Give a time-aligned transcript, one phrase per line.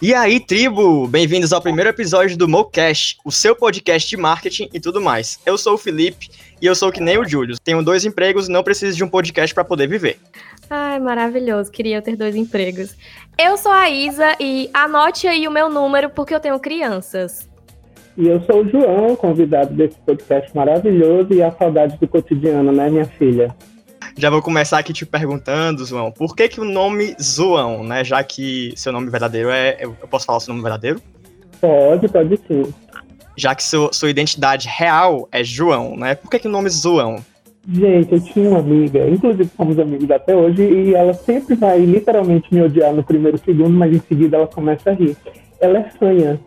[0.00, 1.08] E aí, tribo!
[1.08, 5.40] Bem-vindos ao primeiro episódio do MoCast, o seu podcast de marketing e tudo mais.
[5.44, 6.28] Eu sou o Felipe
[6.62, 7.56] e eu sou que nem o Júlio.
[7.64, 10.16] Tenho dois empregos e não preciso de um podcast para poder viver.
[10.70, 11.72] Ai, maravilhoso.
[11.72, 12.94] Queria ter dois empregos.
[13.36, 17.48] Eu sou a Isa e anote aí o meu número porque eu tenho crianças.
[18.16, 22.88] E eu sou o João, convidado desse podcast maravilhoso e a saudade do cotidiano, né,
[22.88, 23.52] minha filha?
[24.18, 28.02] Já vou começar aqui te perguntando, João, por que que o nome João, né?
[28.02, 29.78] Já que seu nome verdadeiro é.
[29.80, 31.00] Eu posso falar o seu nome verdadeiro?
[31.60, 32.64] Pode, pode sim.
[33.36, 36.16] Já que seu, sua identidade real é João, né?
[36.16, 37.24] Por que que o nome João?
[37.70, 42.52] Gente, eu tinha uma amiga, inclusive somos amigos até hoje, e ela sempre vai literalmente
[42.52, 45.16] me odiar no primeiro segundo, mas em seguida ela começa a rir.
[45.60, 46.40] Ela é fanha,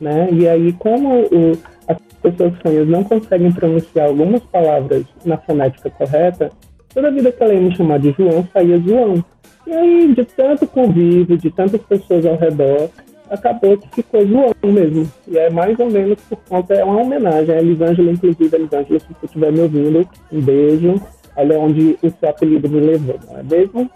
[0.00, 0.28] né?
[0.30, 1.58] E aí, como o,
[1.88, 6.52] as pessoas fanhas não conseguem pronunciar algumas palavras na fonética correta,
[6.96, 9.22] toda vida que ela ia me chamar de João, saía João.
[9.66, 12.88] E aí, de tanto convívio, de tantas pessoas ao redor,
[13.28, 15.06] acabou que ficou João mesmo.
[15.28, 19.06] E é mais ou menos por conta, é uma homenagem a Elisângela, inclusive, Elisângela, se
[19.08, 20.94] você estiver me ouvindo, um beijo.
[21.36, 23.90] Olha onde o seu apelido me levou, não é mesmo?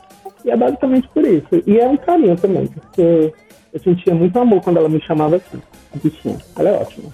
[0.44, 1.62] E é basicamente por isso.
[1.66, 3.32] E é um carinho também, porque
[3.72, 5.58] eu sentia muito amor quando ela me chamava assim,
[5.94, 6.36] a bichinha.
[6.58, 7.08] Ela é ótima.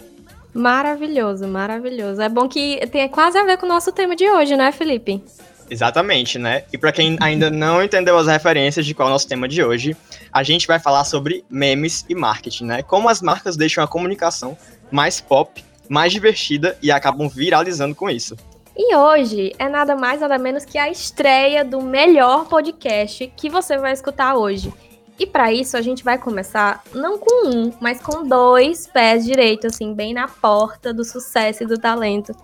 [0.53, 2.21] Maravilhoso, maravilhoso.
[2.21, 5.23] É bom que tem quase a ver com o nosso tema de hoje, né, Felipe?
[5.69, 6.65] Exatamente, né?
[6.73, 9.63] E para quem ainda não entendeu as referências de qual é o nosso tema de
[9.63, 9.97] hoje,
[10.33, 12.83] a gente vai falar sobre memes e marketing, né?
[12.83, 14.57] Como as marcas deixam a comunicação
[14.91, 18.37] mais pop, mais divertida e acabam viralizando com isso.
[18.77, 23.79] E hoje é nada mais nada menos que a estreia do melhor podcast que você
[23.79, 24.73] vai escutar hoje.
[25.19, 29.75] E para isso a gente vai começar não com um, mas com dois pés direitos,
[29.75, 32.37] assim, bem na porta do sucesso e do talento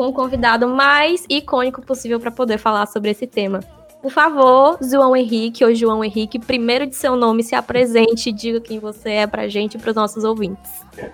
[0.00, 3.60] com o convidado mais icônico possível para poder falar sobre esse tema.
[4.00, 8.62] Por favor, João Henrique ou João Henrique, primeiro de seu nome, se apresente e diga
[8.62, 10.70] quem você é pra gente e pros nossos ouvintes.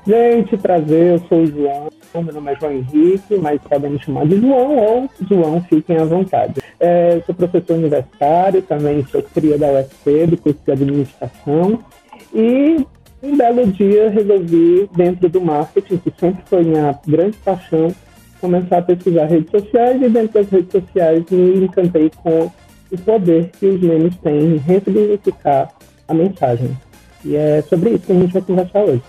[0.06, 4.24] Gente, prazer, eu sou o João, meu nome é João Henrique, mas podem me chamar
[4.24, 6.62] de João ou João, fiquem à vontade.
[6.78, 11.80] É, sou professor universitário, também sou cria da UFC, do curso de administração,
[12.32, 12.86] e
[13.20, 17.88] um belo dia resolvi, dentro do marketing, que sempre foi minha grande paixão,
[18.41, 22.50] começar a pesquisar redes sociais e dentro das redes sociais me encantei com
[22.91, 25.72] o poder que os memes têm em ressignificar
[26.06, 26.76] a mensagem.
[27.24, 29.02] E é sobre isso que a gente vai conversar hoje.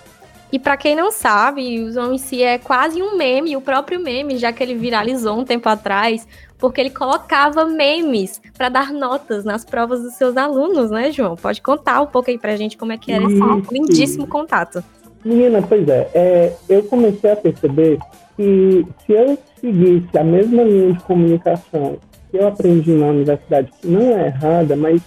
[0.52, 4.00] E para quem não sabe, o João em si é quase um meme, o próprio
[4.00, 6.26] meme, já que ele viralizou um tempo atrás,
[6.58, 11.36] porque ele colocava memes para dar notas nas provas dos seus alunos, né, João?
[11.36, 13.40] Pode contar um pouco aí pra gente como é que era esse
[13.72, 14.82] lindíssimo contato.
[15.24, 18.00] Menina, pois é, é eu comecei a perceber
[18.36, 21.98] que se eu seguisse a mesma linha de comunicação
[22.30, 25.02] que eu aprendi na universidade, que não é errada, mas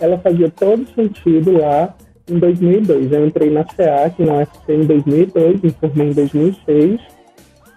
[0.00, 1.94] ela fazia todo sentido lá
[2.28, 3.12] em 2002.
[3.12, 7.00] Eu entrei na SEAC, na UFC, em 2002, me formei em 2006.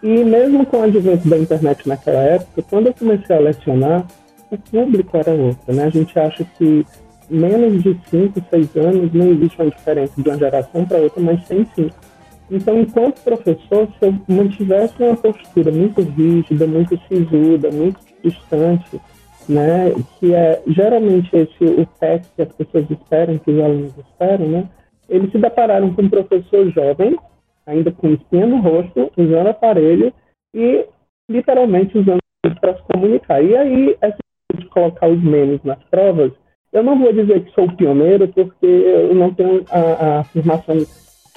[0.01, 4.07] E mesmo com o advento da internet naquela época, quando eu comecei a lecionar,
[4.49, 5.85] o público era outro, né?
[5.85, 6.85] A gente acha que
[7.29, 11.47] menos de 5, 6 anos não existe uma diferença de uma geração para outra, mas
[11.47, 11.89] tem sim.
[12.51, 18.99] Então, enquanto professor, se eu mantivesse uma postura muito rígida, muito sisuda, muito distante,
[19.47, 24.47] né, que é geralmente esse o teste que as pessoas esperam, que os alunos esperam,
[24.47, 24.69] né,
[25.07, 27.17] eles se depararam com um professor jovem,
[27.65, 30.13] ainda com espinha no rosto, usando aparelho
[30.53, 30.85] e
[31.29, 32.19] literalmente usando
[32.59, 33.43] para se comunicar.
[33.43, 34.17] E aí, essa
[34.55, 36.31] de colocar os memes nas provas,
[36.71, 40.77] eu não vou dizer que sou pioneiro, porque eu não tenho a, a afirmação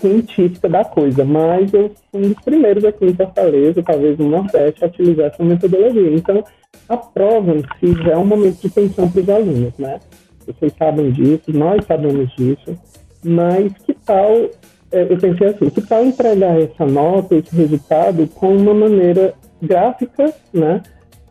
[0.00, 4.84] científica da coisa, mas eu fui um dos primeiros aqui em Fortaleza, talvez no Nordeste,
[4.84, 6.14] a utilizar essa metodologia.
[6.14, 6.44] Então,
[6.88, 10.00] a prova em si já é um momento de tensão para os alunos, né?
[10.46, 12.76] Vocês sabem disso, nós sabemos disso,
[13.24, 14.50] mas que tal,
[14.90, 20.34] é, eu pensei assim, que tal entregar essa nota, esse resultado, com uma maneira gráfica,
[20.52, 20.82] né?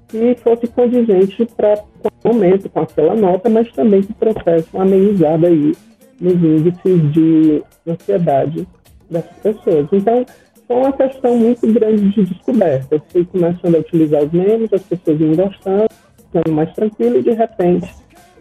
[0.08, 1.84] Que fosse condizente para
[2.28, 5.74] momento, com aquela nota, mas também que trouxesse uma amenizada aí
[6.20, 8.68] nos índices de ansiedade
[9.10, 9.88] dessas pessoas.
[9.92, 10.26] Então,
[10.68, 12.96] foi uma questão muito grande de descoberta.
[12.96, 15.88] Eu fui começando a utilizar os memes, as pessoas iam gostando,
[16.18, 17.90] ficando mais tranquilo e de repente,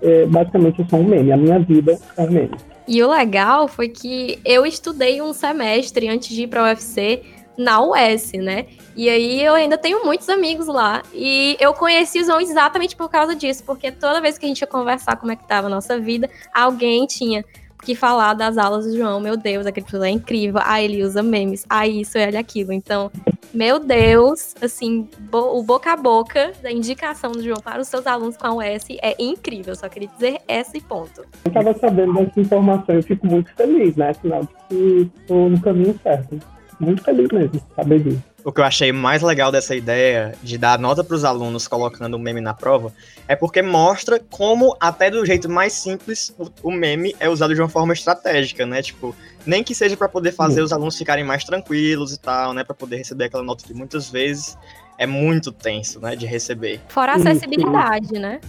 [0.02, 1.32] é, basicamente, eu sou um meme.
[1.32, 2.56] A minha vida é um meme.
[2.86, 7.22] E o legal foi que eu estudei um semestre antes de ir para o UFC
[7.56, 8.66] na US, né?
[8.96, 11.02] E aí eu ainda tenho muitos amigos lá.
[11.12, 14.60] E eu conheci o João exatamente por causa disso, porque toda vez que a gente
[14.60, 17.44] ia conversar como é que tava a nossa vida, alguém tinha
[17.82, 19.20] que falar das aulas do João.
[19.20, 20.60] Meu Deus, aquele professor é incrível.
[20.64, 21.64] Ah, ele usa memes.
[21.68, 22.72] Ah, isso, ele aquilo.
[22.72, 23.10] Então,
[23.52, 28.06] meu Deus, assim, bo o boca a boca da indicação do João para os seus
[28.06, 29.74] alunos com a US é incrível.
[29.74, 31.22] Só queria dizer esse ponto.
[31.44, 34.10] Eu estava sabendo dessa informação, eu fico muito feliz, né?
[34.10, 36.38] Afinal, estou no caminho certo.
[36.80, 38.22] Muito feliz mesmo, saber disso.
[38.42, 42.14] O que eu achei mais legal dessa ideia de dar nota para os alunos colocando
[42.14, 42.90] o meme na prova
[43.28, 47.68] é porque mostra como, até do jeito mais simples, o meme é usado de uma
[47.68, 48.80] forma estratégica, né?
[48.80, 52.64] Tipo, nem que seja para poder fazer os alunos ficarem mais tranquilos e tal, né?
[52.64, 54.56] Para poder receber aquela nota que muitas vezes
[54.96, 56.16] é muito tenso, né?
[56.16, 56.80] De receber.
[56.88, 58.40] Fora a acessibilidade, né?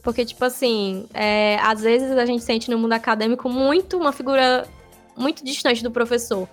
[0.00, 4.64] Porque, tipo assim, é, às vezes a gente sente no mundo acadêmico muito uma figura
[5.16, 6.48] muito distante do professor.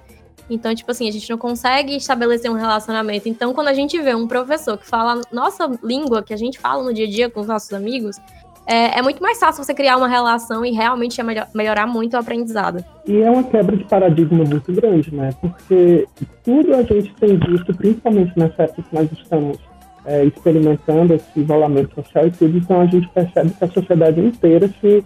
[0.50, 3.28] Então, tipo assim, a gente não consegue estabelecer um relacionamento.
[3.28, 6.84] Então, quando a gente vê um professor que fala nossa língua, que a gente fala
[6.84, 8.18] no dia a dia com os nossos amigos,
[8.68, 12.18] é, é muito mais fácil você criar uma relação e realmente melhor, melhorar muito o
[12.18, 12.84] aprendizado.
[13.06, 15.30] E é uma quebra de paradigma muito grande, né?
[15.40, 16.06] Porque
[16.44, 19.58] tudo a gente tem visto, principalmente nessa época que nós estamos
[20.06, 24.68] é, experimentando esse isolamento social e tudo, então a gente percebe que a sociedade inteira
[24.82, 25.04] se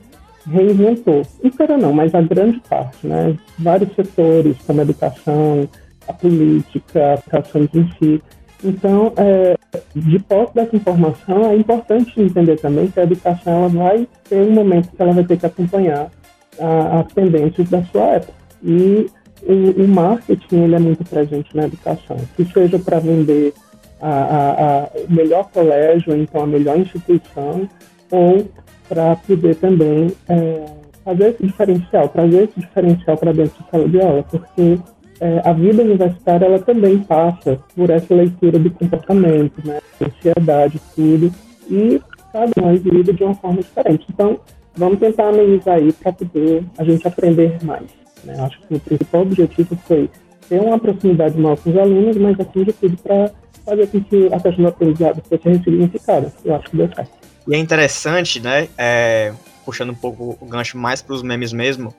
[0.49, 1.21] reinventou.
[1.43, 3.37] Inteira não, mas a grande parte, né?
[3.59, 5.67] Vários setores, como a educação,
[6.07, 8.21] a política, as ações em si.
[8.63, 9.55] Então, é,
[9.95, 14.51] de posse dessa informação, é importante entender também que a educação ela vai ter um
[14.51, 16.11] momento que ela vai ter que acompanhar
[16.59, 18.33] a, as tendências da sua época.
[18.63, 19.07] E
[19.43, 23.53] o, o, marketing ele é muito presente na educação, que seja para vender
[23.99, 27.67] a, a, o melhor colégio, então a melhor instituição,
[28.11, 28.47] ou
[28.91, 30.65] para poder também é,
[31.05, 34.77] fazer esse diferencial, trazer esse diferencial para dentro da sala de aula, porque
[35.21, 41.31] é, a vida universitária ela também passa por essa leitura do comportamento, né, ansiedade, tudo,
[41.69, 42.01] e
[42.33, 44.05] cada um lida de uma forma diferente.
[44.09, 44.37] Então,
[44.75, 47.85] vamos tentar amenizar aí para poder a gente aprender mais.
[48.25, 48.35] Né?
[48.41, 50.09] Acho que o principal objetivo foi
[50.49, 53.31] ter uma proximidade maior com os alunos, mas acima de tudo para
[53.65, 56.33] fazer com que a questão do aprendizado fosse ressignificada.
[56.43, 57.20] Eu acho que deu certo.
[57.47, 58.67] E é interessante, né?
[58.77, 59.33] É,
[59.65, 61.93] puxando um pouco o gancho mais para os memes mesmo,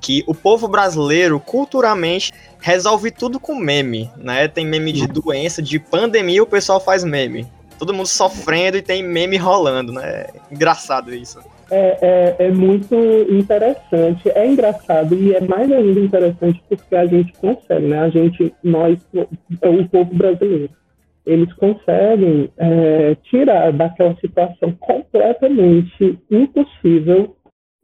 [0.00, 4.48] que o povo brasileiro, culturalmente, resolve tudo com meme, né?
[4.48, 7.46] Tem meme de doença, de pandemia, o pessoal faz meme.
[7.78, 10.26] Todo mundo sofrendo e tem meme rolando, né?
[10.50, 11.38] Engraçado isso.
[11.70, 12.96] É, é, é, muito
[13.30, 18.00] interessante, é engraçado e é mais ainda interessante porque a gente consegue, né?
[18.00, 20.68] A gente, nós, o povo brasileiro,
[21.30, 27.36] eles conseguem é, tirar daquela situação completamente impossível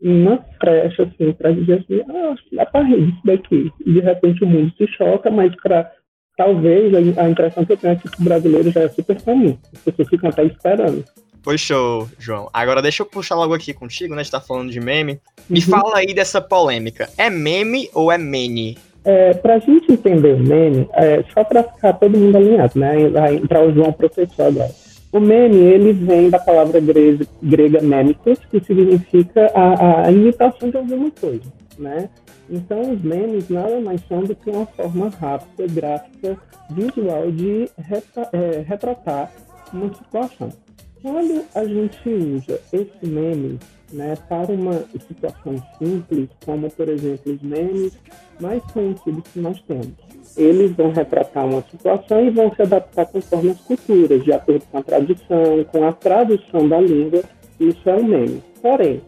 [0.02, 3.72] uma frecha assim para dizer assim, ah, dá para rir isso daqui.
[3.84, 5.90] E de repente o mundo se choca, mas para
[6.37, 9.56] talvez a, impressão que eu tenho é que o brasileiro já é super comum.
[9.72, 11.04] As pessoas ficam até esperando.
[11.43, 12.50] Pois show, João.
[12.52, 14.20] Agora deixa eu puxar logo aqui contigo, né?
[14.20, 15.20] A gente tá falando de meme.
[15.48, 15.66] Me uhum.
[15.66, 17.08] fala aí dessa polêmica.
[17.16, 18.76] É meme ou é mene?
[19.08, 23.03] É, para a gente entender o meme, é, só para ficar todo mundo alinhado, né?
[23.35, 24.70] Entrar o João professor agora.
[25.12, 30.76] O meme, ele vem da palavra grega, grega memicus, que significa a, a imitação de
[30.76, 31.44] alguma coisa,
[31.79, 32.08] né?
[32.50, 36.37] Então, os memes nada mais são do que uma forma rápida, gráfica,
[36.70, 37.70] visual de
[38.32, 39.31] é, retratar
[39.73, 40.49] uma situação.
[41.00, 43.58] Quando a gente usa esse meme
[43.96, 44.75] né, para uma
[45.08, 47.98] situação simples, como, por exemplo, os memes
[48.38, 49.94] mais conhecidos que nós temos.
[50.37, 54.78] Eles vão retratar uma situação e vão se adaptar conforme as culturas, de acordo com
[54.78, 57.22] a tradição, com a tradução da língua.
[57.58, 58.43] Isso é um meme.
[58.60, 59.00] Porém,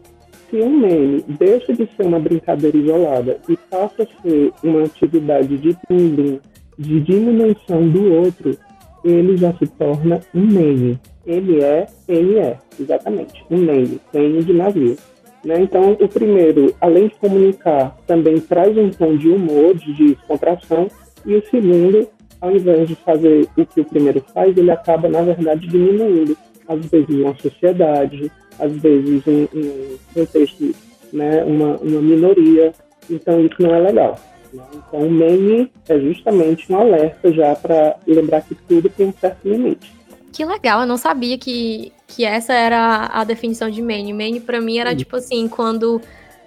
[0.49, 5.55] se um meme deixa de ser uma brincadeira isolada e passa a ser uma atividade
[5.59, 6.39] de bullying,
[6.79, 8.57] de diminuição do outro,
[9.03, 10.99] ele já se torna um meme.
[11.29, 14.97] É, ele é, exatamente, um meme, meme de navio.
[15.43, 15.61] Né?
[15.61, 20.87] Então, o primeiro, além de comunicar, também traz um tom de humor, de descontração,
[21.25, 22.07] e o segundo,
[22.41, 26.35] ao invés de fazer o que o primeiro faz, ele acaba, na verdade, diminuindo,
[26.67, 30.75] às vezes, uma sociedade, às vezes, um, um contexto,
[31.13, 32.71] né, uma, uma minoria.
[33.09, 34.19] Então, isso não é legal.
[34.53, 34.63] Né?
[34.73, 39.47] Então, o meme é justamente um alerta já para lembrar que tudo tem um certo
[39.47, 39.98] limite.
[40.31, 44.13] Que legal, eu não sabia que, que essa era a definição de meme.
[44.13, 46.01] Meme para mim era tipo assim, quando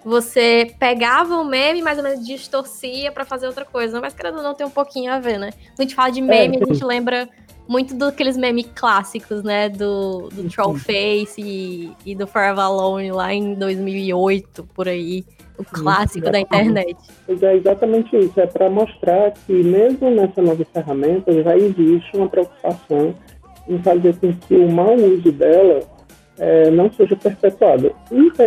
[0.04, 4.00] você pegava o meme mais ou menos distorcia para fazer outra coisa.
[4.00, 5.50] Mas querendo não tem um pouquinho a ver, né?
[5.52, 7.28] Quando a gente fala de é, meme, é, a gente lembra
[7.68, 9.68] muito daqueles memes clássicos, né?
[9.68, 15.24] Do, do Trollface e, e do Forever Alone lá em 2008, por aí.
[15.58, 16.96] O clássico da internet.
[17.28, 18.40] É exatamente isso.
[18.40, 23.14] É para mostrar que mesmo nessa nova ferramenta já existe uma preocupação
[23.68, 25.80] em fazer com que o mau uso dela
[26.38, 27.94] é, não seja perpetuado.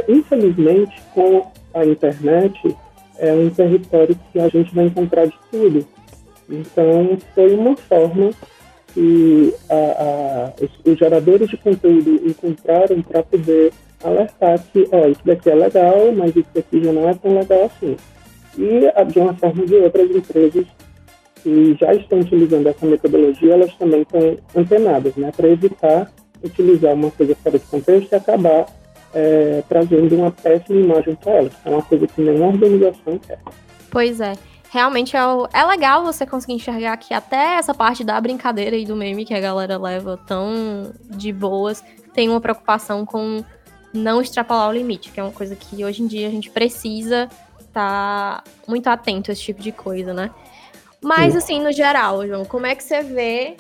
[0.08, 2.76] Infelizmente, com a internet,
[3.18, 5.86] é um território que a gente vai encontrar de tudo.
[6.50, 8.32] Então, foi uma forma
[8.94, 15.22] que a, a, os, os, geradores de conteúdo encontraram para poder alertar que, ó, isso
[15.26, 17.98] daqui é legal, mas isso daqui já não é tão legal assim.
[18.58, 20.66] E, de uma forma ou de outra, as empresas
[21.46, 26.12] que já estão utilizando essa metodologia, elas também estão antenadas, né, para evitar
[26.44, 28.66] utilizar uma coisa fora de contexto e acabar
[29.14, 31.54] é, trazendo uma péssima imagem para elas.
[31.64, 33.40] É uma coisa que nenhuma organização quer.
[33.92, 34.34] Pois é.
[34.70, 35.20] Realmente é,
[35.54, 39.34] é legal você conseguir enxergar que até essa parte da brincadeira e do meme que
[39.34, 41.84] a galera leva tão de boas
[42.14, 43.44] tem uma preocupação com
[43.94, 47.30] não extrapolar o limite, que é uma coisa que hoje em dia a gente precisa
[47.60, 50.32] estar tá muito atento a esse tipo de coisa, né?
[51.06, 51.38] Mas, Sim.
[51.38, 53.58] assim, no geral, João, como é que você vê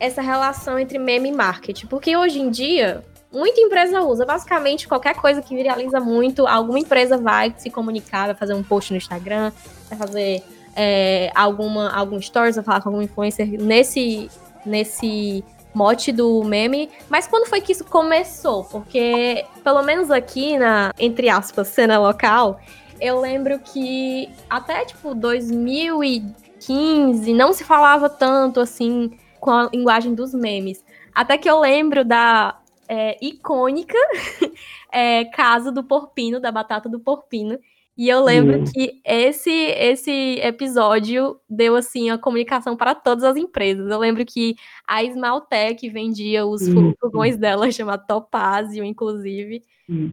[0.00, 1.86] essa relação entre meme e marketing?
[1.88, 4.24] Porque hoje em dia, muita empresa usa.
[4.24, 8.92] Basicamente, qualquer coisa que viraliza muito, alguma empresa vai se comunicar, vai fazer um post
[8.92, 9.52] no Instagram,
[9.90, 10.42] vai fazer
[10.74, 14.30] é, alguma, algum stories, vai falar com algum influencer nesse,
[14.64, 16.88] nesse mote do meme.
[17.10, 18.64] Mas quando foi que isso começou?
[18.64, 22.58] Porque, pelo menos aqui na, entre aspas, cena local,
[22.98, 25.14] eu lembro que até, tipo,
[26.66, 30.84] 2015 não se falava tanto, assim, com a linguagem dos memes.
[31.14, 32.58] Até que eu lembro da
[32.88, 33.96] é, icônica
[34.92, 37.58] é, casa do porpino, da batata do porpino.
[37.96, 43.90] E eu lembro que esse esse episódio deu assim a comunicação para todas as empresas.
[43.90, 44.54] Eu lembro que
[44.86, 46.92] a Smaltec vendia os uhum.
[47.00, 49.64] fogões dela, chamado Topázio, inclusive.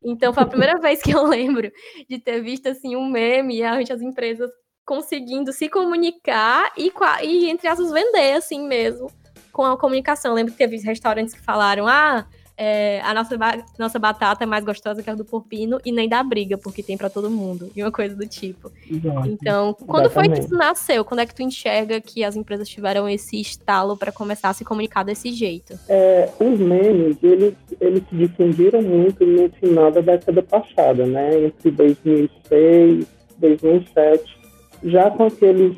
[0.02, 1.70] Então foi a primeira vez que eu lembro
[2.10, 4.50] de ter visto assim um meme e as empresas
[4.86, 6.92] conseguindo se comunicar e,
[7.24, 9.12] e entre aspas vender assim mesmo
[9.52, 10.32] com a comunicação.
[10.32, 12.26] Eu lembro que teve restaurantes que falaram: "Ah,
[12.58, 13.38] é, a nossa,
[13.80, 16.98] nossa batata é mais gostosa que a do porpino e nem dá briga, porque tem
[16.98, 18.72] para todo mundo, e uma coisa do tipo.
[18.90, 19.28] Exato.
[19.28, 20.14] Então, quando Exatamente.
[20.14, 21.04] foi que isso nasceu?
[21.04, 24.64] Quando é que tu enxerga que as empresas tiveram esse estalo para começar a se
[24.64, 25.80] comunicar desse jeito?
[25.90, 31.46] É, os memes, eles, eles se difundiram muito no final da década passada, né?
[31.46, 34.43] Entre 2006 2007,
[34.84, 35.76] já com aqueles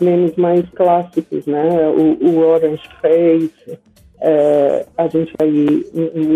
[0.00, 1.88] memes mais clássicos, né?
[1.88, 3.78] O, o Orange Face,
[4.20, 5.86] é, a gente aí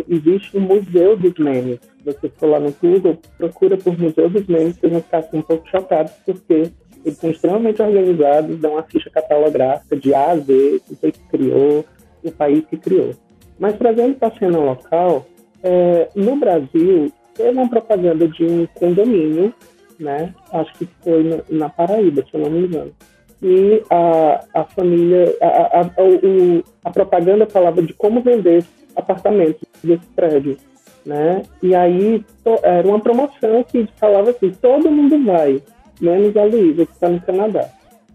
[0.09, 1.79] existe um museu dos memes.
[2.05, 5.43] Você for lá no Google, procura por Museu dos Memes, vocês vão ficar assim, um
[5.43, 6.71] pouco chocados, porque
[7.05, 11.85] eles são extremamente organizados, dão uma ficha catalográfica de A a Z, o que criou,
[12.23, 13.11] o país que criou.
[13.59, 15.27] Mas trazendo para a cena local,
[15.63, 19.53] é, no Brasil, teve uma propaganda de um condomínio,
[19.99, 20.35] né?
[20.53, 22.93] Acho que foi na Paraíba, se eu não me engano
[23.45, 28.65] e a, a família, a, a, a, o, a propaganda falava de como vender
[28.97, 30.57] apartamentos desse prédio,
[31.05, 31.43] né?
[31.63, 35.63] E aí to, era uma promoção que falava assim, todo mundo vai,
[36.01, 37.69] menos a Luísa, que está no Canadá.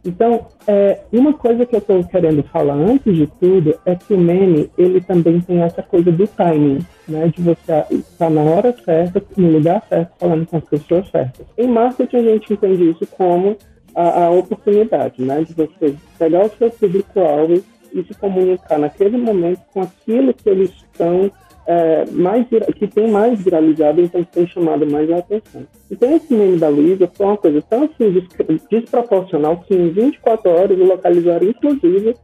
[0.03, 4.17] Então, é, uma coisa que eu estou querendo falar antes de tudo é que o
[4.17, 7.27] meme, ele também tem essa coisa do timing, né?
[7.27, 11.45] De você estar na hora certa, no lugar certo, falando com as pessoas certas.
[11.57, 13.57] Em marketing, a gente entende isso como
[13.95, 17.63] a, a oportunidade, né, de você pegar o seu público-alvo
[17.93, 21.31] e se comunicar naquele momento com aquilo que eles estão
[21.69, 25.67] é, mais que tem mais viralizado, então que tem chamado mais a atenção.
[25.91, 28.27] Então esse meme da Luísa foi uma coisa tão assim
[28.71, 32.15] desproporcional que em 24 horas localizaram inclusive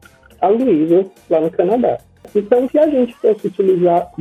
[0.42, 2.00] a Luísa lá no Canadá.
[2.34, 4.12] Então, se a gente fosse utilizar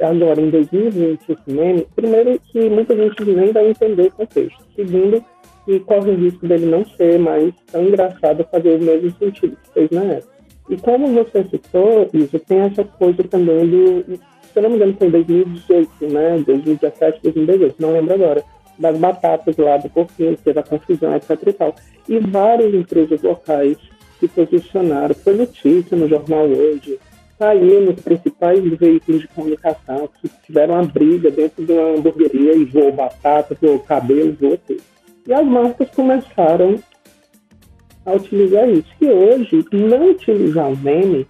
[0.00, 4.64] agora em 2020 esse meme, primeiro que muita gente nem vai entender o contexto.
[4.76, 5.22] Segundo,
[5.66, 9.72] e corre o risco dele não ser mais tão engraçado fazer o mesmo sentido que
[9.72, 10.32] fez na época.
[10.70, 14.04] E como você citou, isso tem essa coisa também do,
[14.52, 16.38] se eu não me engano, foi em 2018, né?
[16.44, 18.44] 2017, 2018, não lembro agora,
[18.78, 21.74] das batatas lá do porquinho, teve a confusão, etc e tal.
[22.08, 23.76] E várias empresas locais
[24.18, 26.98] se posicionaram, foi notícia no jornal hoje,
[27.38, 32.64] saiu nos principais veículos de comunicação, que tiveram uma briga dentro de uma hamburgueria e
[32.64, 34.82] voou batata, voou cabelo, voou tudo.
[35.26, 36.78] E as marcas começaram
[38.04, 38.88] a utilizar isso.
[39.00, 41.26] E hoje, não utilizar o meme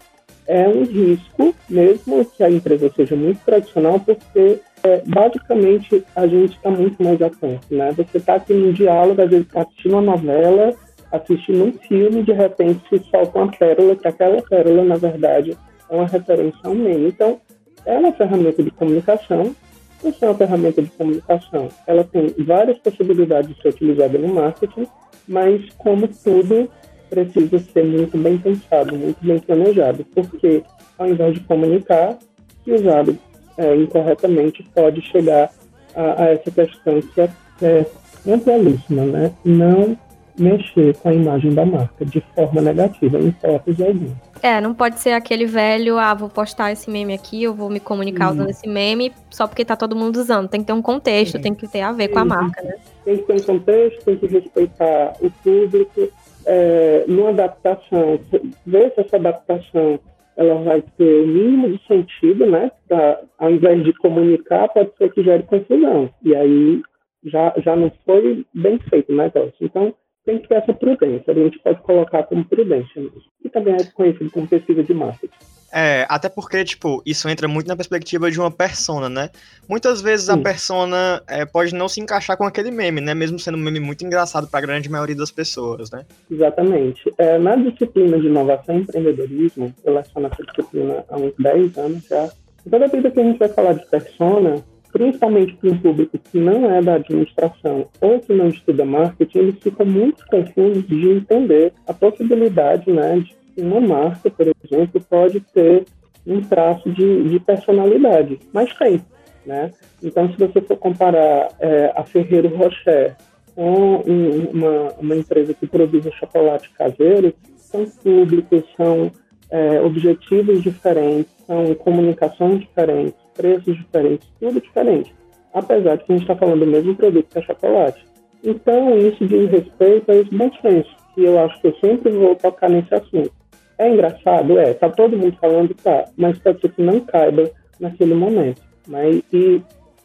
[0.51, 6.57] é um risco, mesmo que a empresa seja muito tradicional, porque é, basicamente a gente
[6.57, 7.67] está muito mais atento.
[7.71, 7.93] Né?
[7.93, 10.75] Você está aqui num diálogo, às vezes está assistindo uma novela,
[11.13, 15.57] assistindo um filme, de repente se solta uma pérola, que aquela pérola, na verdade,
[15.89, 17.07] é uma referência ao meme.
[17.07, 17.41] Então,
[17.87, 19.55] é uma ferramenta de comunicação
[20.03, 21.69] isso é uma ferramenta de comunicação.
[21.87, 24.87] Ela tem várias possibilidades de ser utilizada no marketing,
[25.29, 26.71] mas, como tudo,
[27.11, 30.63] precisa ser muito bem pensado, muito bem planejado, porque,
[30.97, 32.17] ao invés de comunicar,
[32.65, 33.19] se usado
[33.59, 35.51] é, incorretamente, pode chegar
[35.95, 37.29] a, a, essa questão que é
[37.63, 37.87] é
[38.27, 39.33] amplíssima, né?
[39.45, 39.97] Não
[40.39, 44.17] mexer com a imagem da marca de forma negativa, em hipótese alguma.
[44.43, 47.79] É, não pode ser aquele velho, ah, vou postar esse meme aqui, eu vou me
[47.79, 50.49] comunicar usando esse meme só porque tá todo mundo usando.
[50.49, 52.77] Tem que ter um contexto, tem que ter a ver com a marca, né?
[53.05, 56.09] Tem que ter um contexto, tem que respeitar o público,
[56.47, 58.21] é, numa adaptação,
[58.67, 59.99] ver se essa adaptação
[60.37, 62.71] ela vai ter o mínimo de sentido, né?
[62.89, 66.09] Pra, ao invés de comunicar, pode ser que gere confusão.
[66.23, 66.83] E aí
[67.25, 69.55] já, já não foi bem feito o negócio.
[69.61, 69.95] Então,
[70.25, 71.33] tem que ter essa prudência.
[71.33, 73.23] A gente pode colocar como prudência mesmo.
[73.45, 75.60] E também é conhecido como pesquisa de marketing.
[75.73, 79.31] É, até porque, tipo, isso entra muito na perspectiva de uma persona, né?
[79.69, 83.15] Muitas vezes a persona é, pode não se encaixar com aquele meme, né?
[83.15, 86.05] Mesmo sendo um meme muito engraçado para a grande maioria das pessoas, né?
[86.31, 87.13] Exatamente.
[87.19, 92.05] É, na disciplina de inovação e empreendedorismo, eu leciono essa disciplina há uns 10 anos
[92.09, 92.29] já.
[92.69, 94.63] Toda vez que a gente vai falar de persona,
[94.93, 99.59] principalmente para um público que não é da administração ou que não estuda marketing, eles
[99.61, 105.85] ficam muito confusos de entender a possibilidade né, de uma marca, por exemplo, pode ter
[106.27, 109.01] um traço de, de personalidade, mas tem.
[109.45, 109.73] Né?
[110.03, 113.17] Então, se você for comparar é, a Ferreiro Rocher
[113.55, 119.11] com um, uma, uma empresa que produz chocolate caseiro, são públicos, são
[119.51, 125.15] é, objetivos diferentes, são comunicações diferentes, preços diferentes, tudo diferente.
[125.53, 128.05] Apesar de que a gente está falando do mesmo produto que é chocolate.
[128.45, 132.35] Então, isso diz respeito a esse bom senso, que eu acho que eu sempre vou
[132.37, 133.33] tocar nesse assunto.
[133.81, 134.59] É engraçado?
[134.59, 138.61] É, tá todo mundo falando, tá, mas pode ser que não caiba naquele momento.
[138.87, 139.63] Mas, e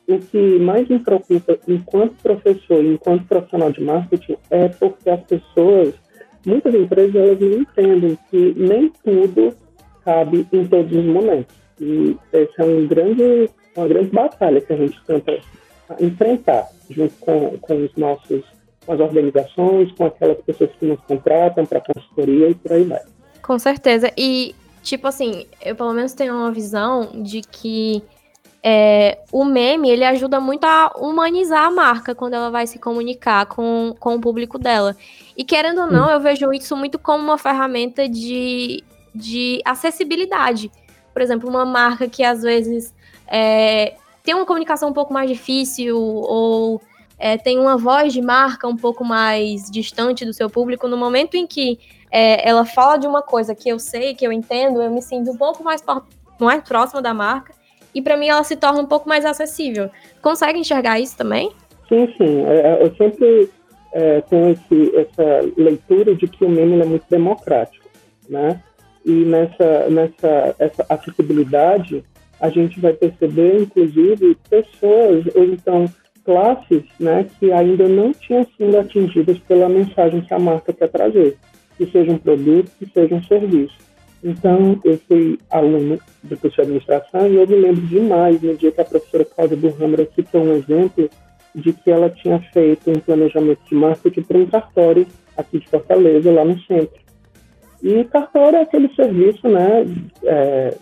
[0.07, 5.19] o que mais me preocupa enquanto professor e enquanto profissional de marketing é porque as
[5.23, 5.93] pessoas,
[6.45, 9.53] muitas empresas, elas não entendem que nem tudo
[10.05, 11.53] cabe em todos os momentos.
[11.81, 15.37] E essa é um grande, uma grande batalha que a gente tenta
[15.99, 18.41] enfrentar junto com, com os nossos
[18.85, 23.14] com as organizações, com aquelas pessoas que nos contratam para consultoria e por aí vai.
[23.45, 24.11] Com certeza.
[24.17, 28.03] E, tipo assim, eu pelo menos tenho uma visão de que
[28.63, 33.45] é, o meme ele ajuda muito a humanizar a marca quando ela vai se comunicar
[33.45, 34.95] com, com o público dela.
[35.37, 36.11] E querendo ou não, hum.
[36.11, 40.71] eu vejo isso muito como uma ferramenta de, de acessibilidade
[41.15, 42.93] por exemplo, uma marca que às vezes
[43.25, 46.81] é, tem uma comunicação um pouco mais difícil ou
[47.17, 51.35] é, tem uma voz de marca um pouco mais distante do seu público, no momento
[51.35, 51.79] em que
[52.11, 55.31] é, ela fala de uma coisa que eu sei, que eu entendo, eu me sinto
[55.31, 55.83] um pouco mais,
[56.39, 57.53] mais próxima da marca
[57.93, 59.89] e para mim ela se torna um pouco mais acessível.
[60.21, 61.51] Consegue enxergar isso também?
[61.87, 62.45] Sim, sim.
[62.45, 63.49] É, é, eu sempre
[63.93, 67.89] é, tenho esse, essa leitura de que o meme é muito democrático,
[68.29, 68.61] né?
[69.05, 72.03] e nessa, nessa essa acessibilidade,
[72.41, 75.85] a gente vai perceber, inclusive, pessoas ou então
[76.25, 81.37] classes né, que ainda não tinham sido atingidas pela mensagem que a marca quer trazer,
[81.77, 83.77] que seja um produto, que seja um serviço.
[84.23, 88.71] Então, eu fui aluno do curso de administração e eu me lembro demais no dia
[88.71, 91.09] que a professora Cláudia Burhammer citou um exemplo
[91.53, 95.07] de que ela tinha feito um planejamento de marketing para um cartório
[95.37, 96.99] aqui de Fortaleza, lá no centro.
[97.83, 99.85] E cartório é aquele serviço né,
[100.23, 100.75] é,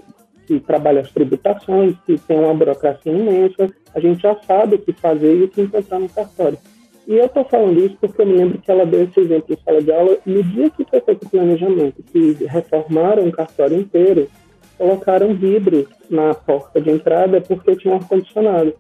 [0.48, 4.94] que trabalha as tributações, que tem uma burocracia imensa, a gente já sabe o que
[4.94, 6.58] fazer e o que encontrar no cartório.
[7.08, 9.64] E eu estou falando isso porque eu me lembro que ela deu esse exemplo em
[9.64, 14.30] sala de aula no dia que foi feito o planejamento, que reformaram o cartório inteiro,
[14.78, 18.74] colocaram vidro na porta de entrada porque tinha um ar-condicionado.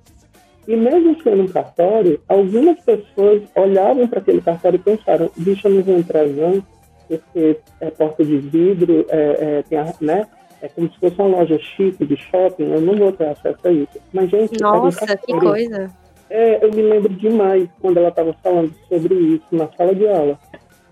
[0.65, 5.73] E mesmo sendo um cartório, algumas pessoas olhavam para aquele cartório e pensaram, bicho, eu
[5.73, 6.63] não vou entrar não,
[7.07, 10.25] porque é porta de vidro, é, é, tem a, né?
[10.62, 13.71] É como se fosse uma loja chique de shopping, eu não vou ter acesso a
[13.71, 13.99] isso.
[14.13, 15.91] Mas, gente, Nossa, que coisa!
[16.34, 20.39] É, eu me lembro demais quando ela estava falando sobre isso na sala de aula.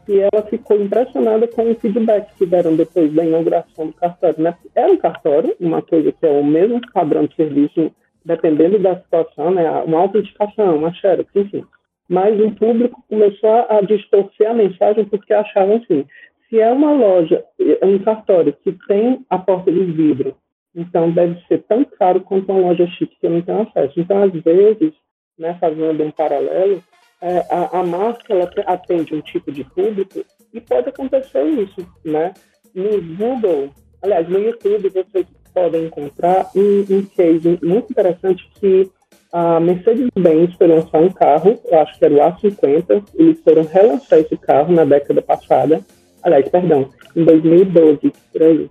[0.07, 4.41] E ela ficou impressionada com o feedback que deram depois da inauguração do cartório.
[4.41, 4.55] Né?
[4.75, 7.91] Era um cartório, uma coisa que é o mesmo padrão de serviço,
[8.23, 9.69] dependendo da situação, né?
[9.85, 11.65] uma autenticação, uma xerox, enfim
[12.11, 16.05] mas o público começou a distorcer a mensagem porque achavam assim,
[16.49, 20.35] se é uma loja, é um cartório que tem a porta de vidro,
[20.75, 23.97] então deve ser tão caro quanto uma loja chique que não tenho acesso.
[23.97, 24.91] Então, às vezes,
[25.37, 26.83] né, fazendo um paralelo,
[27.21, 32.33] é, a, a marca ela atende um tipo de público e pode acontecer isso, né?
[32.73, 33.69] No Google,
[34.01, 38.89] aliás, no YouTube, vocês podem encontrar um, um case muito interessante que
[39.31, 44.19] a Mercedes-Benz foi lançar um carro, eu acho que era o A50, eles foram relançar
[44.19, 45.79] esse carro na década passada,
[46.23, 48.69] aliás, perdão, em 2012, por aí.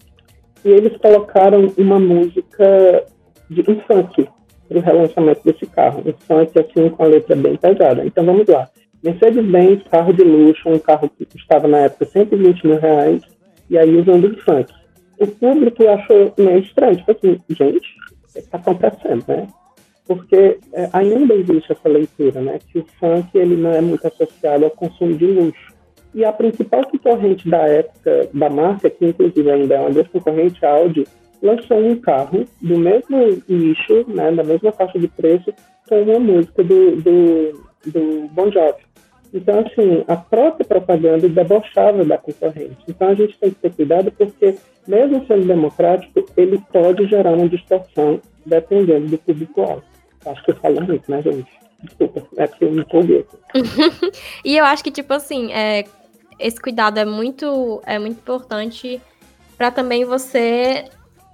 [0.65, 3.05] E eles colocaram uma música
[3.49, 4.29] de um funk.
[4.71, 6.03] Para o relançamento desse carro.
[6.07, 8.07] Um funk assim com a letra bem pesada.
[8.07, 8.69] Então vamos lá.
[9.03, 13.23] Mercedes-Benz, carro de luxo, um carro que custava na época 120 mil reais,
[13.69, 14.73] e aí usando o funk.
[15.19, 17.89] O público achou meio estranho, tipo assim, gente,
[18.29, 19.47] o que está acontecendo, né?
[20.07, 22.59] Porque é, ainda existe essa leitura, né?
[22.69, 25.75] Que o funk ele não é muito associado ao consumo de luxo.
[26.15, 30.63] E a principal concorrente da época da marca, que inclusive ainda é uma das concorrentes,
[30.63, 31.07] a Audi,
[31.43, 35.53] lançou um carro do mesmo nicho, né, da mesma faixa de preço,
[35.89, 38.91] com uma música do, do, do Bon Jovi.
[39.33, 42.79] Então, assim, a própria propaganda debochava da concorrente.
[42.89, 47.49] Então, a gente tem que ter cuidado porque, mesmo sendo democrático, ele pode gerar uma
[47.49, 49.85] distorção dependendo do público-alvo.
[50.27, 51.51] Acho que eu falo muito, né, gente?
[51.83, 53.25] Desculpa, é que eu me empolguei.
[54.45, 55.85] e eu acho que, tipo assim, é,
[56.39, 59.01] esse cuidado é muito, é muito importante
[59.57, 60.87] para também você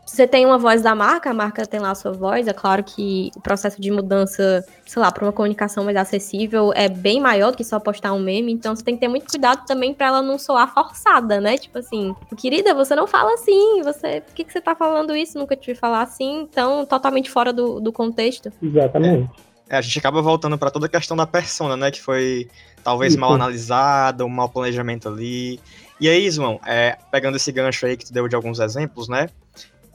[0.06, 2.46] você tem uma voz da marca, a marca tem lá a sua voz.
[2.46, 6.88] É claro que o processo de mudança, sei lá, para uma comunicação mais acessível é
[6.88, 8.52] bem maior do que só postar um meme.
[8.52, 11.58] Então você tem que ter muito cuidado também para ela não soar forçada, né?
[11.58, 13.82] Tipo assim, querida, você não fala assim.
[13.82, 15.36] Você, por que, que você tá falando isso?
[15.36, 16.42] Nunca te vi falar assim.
[16.42, 18.52] Então, totalmente fora do, do contexto.
[18.62, 19.28] Exatamente.
[19.68, 21.90] É, a gente acaba voltando para toda a questão da persona, né?
[21.90, 22.48] Que foi
[22.84, 23.20] talvez Isso.
[23.20, 25.58] mal analisada, um mau planejamento ali.
[26.00, 29.28] E aí, João, é, pegando esse gancho aí que tu deu de alguns exemplos, né?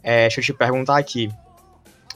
[0.04, 1.30] É, deixa eu te perguntar aqui.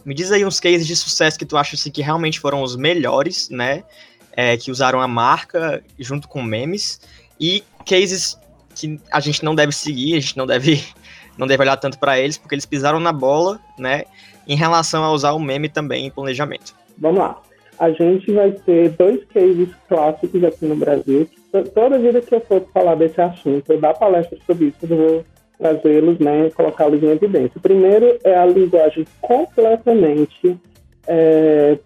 [0.06, 2.76] Me diz aí uns cases de sucesso que tu acha assim, que realmente foram os
[2.76, 3.84] melhores, né?
[4.32, 7.02] É, que usaram a marca junto com memes.
[7.40, 8.40] E cases
[8.76, 10.84] que a gente não deve seguir, a gente não deve,
[11.38, 14.04] não deve olhar tanto para eles, porque eles pisaram na bola, né?
[14.48, 16.76] Em relação a usar o meme também em planejamento.
[16.98, 17.42] Vamos lá.
[17.80, 21.28] A gente vai ter dois cases clássicos aqui no Brasil.
[21.74, 25.26] Toda vida que eu for falar desse assunto, eu dar palestra sobre isso, eu vou
[25.58, 27.58] trazê-los, né, colocá-los em evidência.
[27.58, 30.58] O primeiro é a linguagem completamente
[31.08, 31.78] é,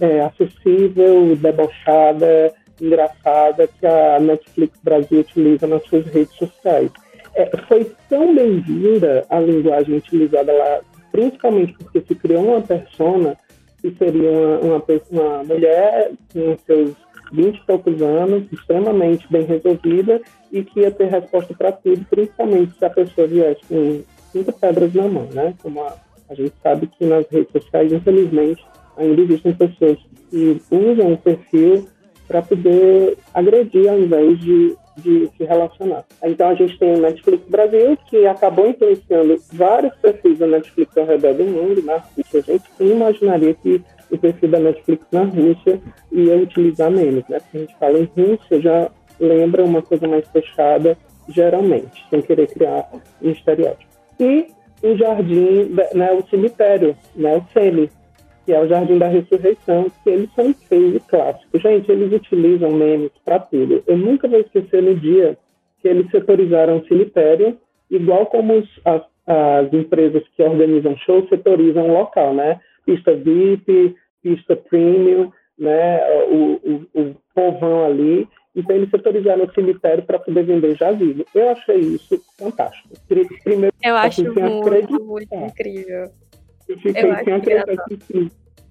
[0.00, 6.90] é, acessível, debochada, engraçada que a Netflix Brasil utiliza nas suas redes sociais.
[7.34, 13.36] É, foi tão bem-vinda a linguagem utilizada lá, principalmente porque se criou uma persona
[13.80, 16.92] que seria uma, uma, uma mulher com seus
[17.32, 20.20] 20 e poucos anos, extremamente bem resolvida
[20.54, 24.94] e que ia ter resposta para tudo, principalmente se a pessoa viesse com cinco pedras
[24.94, 25.52] na mão, né?
[25.60, 25.96] Como a,
[26.30, 28.64] a gente sabe que nas redes sociais, infelizmente,
[28.96, 29.98] ainda existem pessoas
[30.30, 31.88] que usam o perfil
[32.28, 36.04] para poder agredir ao invés de, de se relacionar.
[36.22, 41.04] Então a gente tem o Netflix Brasil, que acabou influenciando vários perfis da Netflix ao
[41.04, 42.38] redor do mundo, na Rússia.
[42.38, 45.80] A gente imaginaria que o perfil da Netflix na Rússia
[46.12, 47.40] ia utilizar menos, né?
[47.40, 50.96] Porque a gente fala em Rússia, já lembra uma coisa mais fechada,
[51.28, 52.88] geralmente, sem querer criar
[53.22, 53.92] um estereótipo.
[54.20, 54.46] E
[54.82, 57.90] o jardim, né, o cemitério, né, o Semi,
[58.44, 61.58] que é o Jardim da Ressurreição, que eles são case clássico.
[61.58, 63.82] Gente, eles utilizam memes para tudo.
[63.86, 65.38] Eu nunca vou esquecer no dia
[65.80, 67.56] que eles setorizaram o cemitério,
[67.90, 72.60] igual como os, as, as empresas que organizam shows setorizam o local, né?
[72.84, 76.00] Pista VIP, pista premium, né?
[76.28, 76.60] O,
[76.94, 78.28] o, o povão ali.
[78.54, 81.24] Então, eles setorizaram o cemitério para poder vender jazigo.
[81.34, 82.88] Eu achei isso fantástico.
[83.42, 86.10] Primeiro, eu acho muito, muito incrível.
[86.68, 88.30] Eu fiquei eu sem acreditar que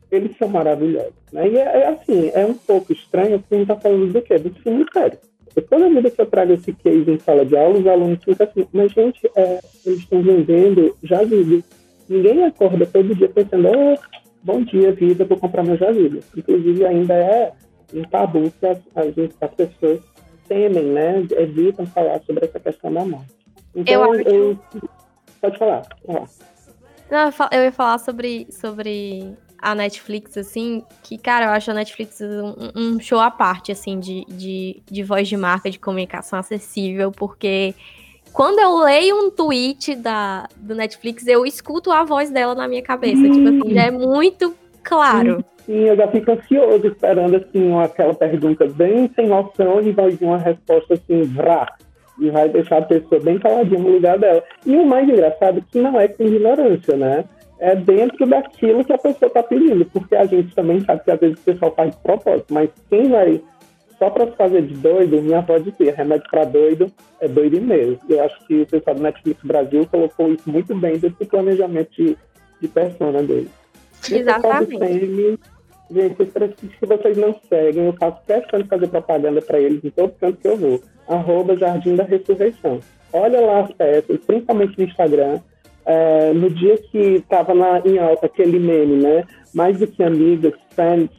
[0.09, 1.13] eles são maravilhosos.
[1.31, 1.49] Né?
[1.49, 4.37] E é, é, assim, é um pouco estranho porque a gente está falando do quê?
[4.37, 5.17] Do cemitério.
[5.55, 8.47] E toda vida que eu trago esse case em sala de aula, os alunos ficam
[8.47, 11.63] assim, mas gente, é, eles estão vendendo jazigo.
[12.09, 16.19] Ninguém acorda todo dia pensando, oh, bom dia, vida, vou comprar meu jazigo.
[16.35, 17.53] Inclusive, ainda é
[17.93, 20.01] um tabu que as, as, as pessoas
[20.47, 21.25] temem, né?
[21.31, 23.33] Evitam falar sobre essa questão da morte.
[23.75, 24.59] Então, eu, eu...
[25.41, 25.83] pode falar.
[27.09, 32.19] Não, eu ia falar sobre, sobre a Netflix, assim, que, cara, eu acho a Netflix
[32.21, 37.11] um, um show à parte, assim, de, de, de voz de marca, de comunicação acessível,
[37.11, 37.73] porque
[38.33, 42.81] quando eu leio um tweet da, do Netflix, eu escuto a voz dela na minha
[42.81, 43.21] cabeça.
[43.21, 43.31] Hum.
[43.31, 45.43] Tipo assim, já é muito claro.
[45.65, 50.25] Sim, eu já fico ansioso esperando assim aquela pergunta bem sem noção e vai vir
[50.25, 51.73] uma resposta assim, vrá,
[52.19, 54.43] e vai deixar a pessoa bem caladinha no lugar dela.
[54.65, 57.23] E o mais engraçado é que não é com ignorância, né?
[57.59, 61.19] É dentro daquilo que a pessoa está pedindo, porque a gente também sabe que às
[61.19, 63.41] vezes o pessoal faz de propósito, mas quem vai
[63.97, 66.91] só para fazer de doido, minha avó dizia, remédio para doido
[67.21, 67.97] é doido meio.
[68.09, 72.17] Eu acho que o pessoal do Netflix Brasil colocou isso muito bem do planejamento de,
[72.59, 73.49] de persona dele.
[74.11, 75.39] Exatamente.
[75.91, 76.15] Gente,
[76.79, 80.37] se vocês não seguem, eu faço questão de fazer propaganda para eles em todo canto
[80.37, 80.81] que eu vou.
[81.07, 82.79] Arroba Jardim da Ressurreição.
[83.11, 85.39] Olha lá as peças, principalmente no Instagram.
[85.85, 87.53] É, no dia que estava
[87.85, 89.25] em alta aquele meme, né?
[89.53, 91.11] mais do que amigas, friends,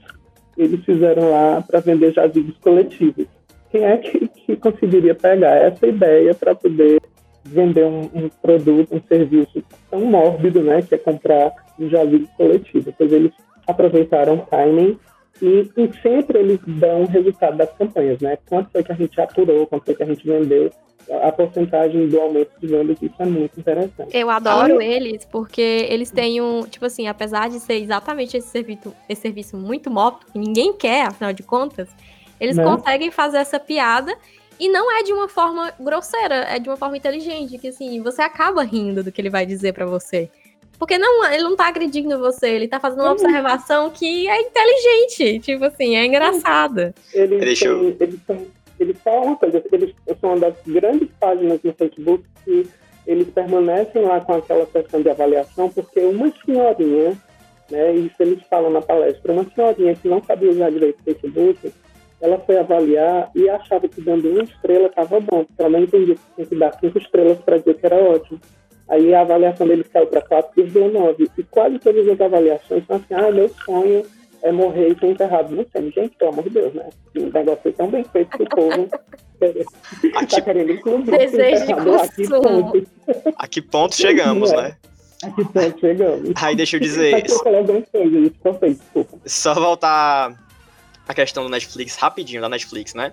[0.57, 3.27] eles fizeram lá para vender jazidos coletivos.
[3.71, 7.01] Quem é que, que conseguiria pegar essa ideia para poder
[7.45, 12.93] vender um, um, produto, um serviço tão mórbido, né, que é comprar um jazigo coletivo?
[12.97, 13.33] Pois eles
[13.67, 14.99] aproveitaram o timing
[15.43, 18.39] e, e, sempre eles dão o resultado das campanhas, né?
[18.49, 20.71] Quanto foi que a gente apurou, quanto foi que a gente vendeu,
[21.23, 24.17] a porcentagem do aumento de vendas, isso é muito interessante.
[24.17, 28.49] Eu adoro ah, eles, porque eles têm um, tipo assim, apesar de ser exatamente esse
[28.49, 31.89] serviço, esse serviço muito móvel, que ninguém quer, afinal de contas,
[32.41, 32.65] eles né?
[32.65, 34.17] conseguem fazer essa piada
[34.59, 38.23] e não é de uma forma grosseira, é de uma forma inteligente, que assim, você
[38.23, 40.31] acaba rindo do que ele vai dizer para você.
[40.79, 43.13] Porque não, ele não tá agredindo você, ele tá fazendo uma uhum.
[43.13, 46.95] observação que é inteligente, tipo assim, é engraçada.
[47.13, 47.85] Ele, Deixa eu...
[47.85, 48.21] ele, ele,
[48.79, 52.67] ele fala uma coisa, eles são uma das grandes páginas no Facebook que
[53.07, 57.17] eles permanecem lá com aquela sessão de avaliação porque uma senhorinha,
[57.71, 61.73] né, isso eles falam na palestra, uma senhorinha que não sabia usar direito o Facebook,
[62.21, 66.15] ela foi avaliar e achava que dando uma estrela estava bom, porque ela não entendia
[66.15, 68.41] que tinha que dar cinco estrelas para dizer que era ótimo.
[68.89, 71.31] Aí a avaliação dele caiu para 4,9.
[71.37, 74.05] E quase todas as avaliações são assim, ah, meu sonho
[74.43, 75.91] é morrer e ser enterrado no céu.
[75.91, 76.89] Gente, pelo amor de Deus, né?
[77.17, 78.89] O negócio foi tão bem feito que o povo
[80.21, 81.05] está querendo incluir.
[81.05, 82.87] Desejo de consumo.
[83.39, 84.57] A que ponto chegamos, é.
[84.57, 84.77] né?
[85.23, 86.31] A que ponto chegamos.
[86.43, 87.25] Aí deixa eu dizer...
[89.25, 90.35] Só voltar
[91.07, 93.13] a questão do Netflix rapidinho, da Netflix, né?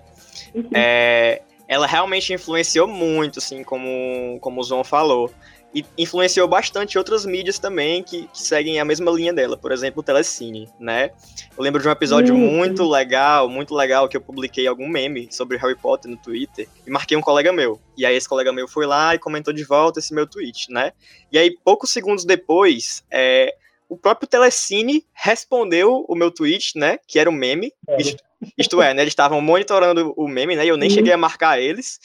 [0.54, 0.68] Uhum.
[0.74, 5.30] É, ela realmente influenciou muito, assim, como, como o João falou
[5.74, 10.00] e influenciou bastante outras mídias também que, que, seguem a mesma linha dela, por exemplo,
[10.00, 11.10] o Telecine, né?
[11.56, 12.40] Eu lembro de um episódio uhum.
[12.40, 16.90] muito legal, muito legal, que eu publiquei algum meme sobre Harry Potter no Twitter e
[16.90, 17.80] marquei um colega meu.
[17.96, 20.92] E aí esse colega meu foi lá e comentou de volta esse meu tweet, né?
[21.30, 23.54] E aí, poucos segundos depois, é,
[23.88, 26.98] o próprio Telecine respondeu o meu tweet, né?
[27.06, 27.72] Que era um meme.
[27.88, 28.00] É.
[28.00, 28.24] Isto,
[28.58, 29.02] isto, é, né?
[29.02, 30.64] Eles estavam monitorando o meme, né?
[30.64, 30.94] E eu nem uhum.
[30.94, 31.98] cheguei a marcar eles.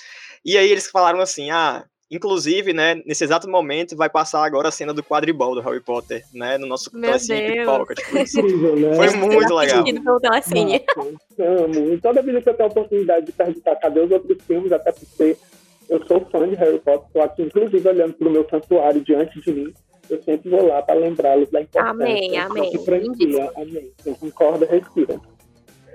[0.43, 4.71] E aí eles falaram assim: ah, Inclusive, né, nesse exato momento vai passar agora a
[4.71, 7.95] cena do quadribol do Harry Potter, né, no nosso telecine pipoca.
[7.95, 8.17] Tipo.
[8.77, 8.95] Né?
[8.95, 9.83] Foi muito legal.
[9.83, 10.83] Pelo telecine.
[11.39, 11.93] Amo.
[11.93, 14.91] E toda vez que eu tenho a oportunidade de perguntar cadê os outros filmes, até
[14.91, 15.37] porque
[15.89, 19.41] eu sou fã de Harry Potter, estou aqui inclusive olhando para o meu santuário diante
[19.41, 19.73] de mim,
[20.09, 21.91] eu sempre vou lá para lembrá-los da importância.
[21.91, 22.71] Amém, amém.
[23.55, 23.91] Amém.
[24.03, 25.19] Quem concorda, respira.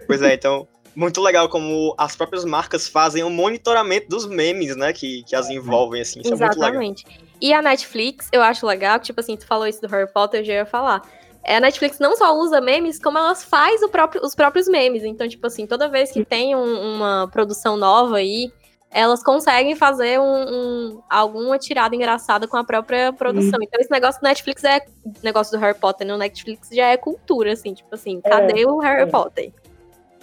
[0.07, 4.93] Pois é, então muito legal como as próprias marcas fazem o monitoramento dos memes, né?
[4.93, 6.21] Que, que as envolvem, assim.
[6.21, 7.07] Isso Exatamente.
[7.09, 10.41] É e a Netflix, eu acho legal, tipo assim, tu falou isso do Harry Potter,
[10.41, 11.03] eu já ia falar.
[11.43, 15.03] É, a Netflix não só usa memes, como elas faz próprio, os próprios memes.
[15.03, 18.53] Então, tipo assim, toda vez que tem um, uma produção nova aí,
[18.93, 23.59] elas conseguem fazer um, um, alguma tirada engraçada com a própria produção.
[23.61, 24.81] Então, esse negócio do Netflix é.
[25.23, 28.79] negócio do Harry Potter no Netflix já é cultura, assim, tipo assim, cadê é, o
[28.79, 29.07] Harry é.
[29.07, 29.53] Potter?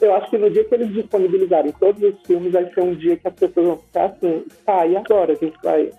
[0.01, 3.17] Eu acho que no dia que eles disponibilizarem todos os filmes, vai ser um dia
[3.17, 5.33] que as pessoas vão ficar assim, tá, e agora?
[5.33, 5.91] A gente vai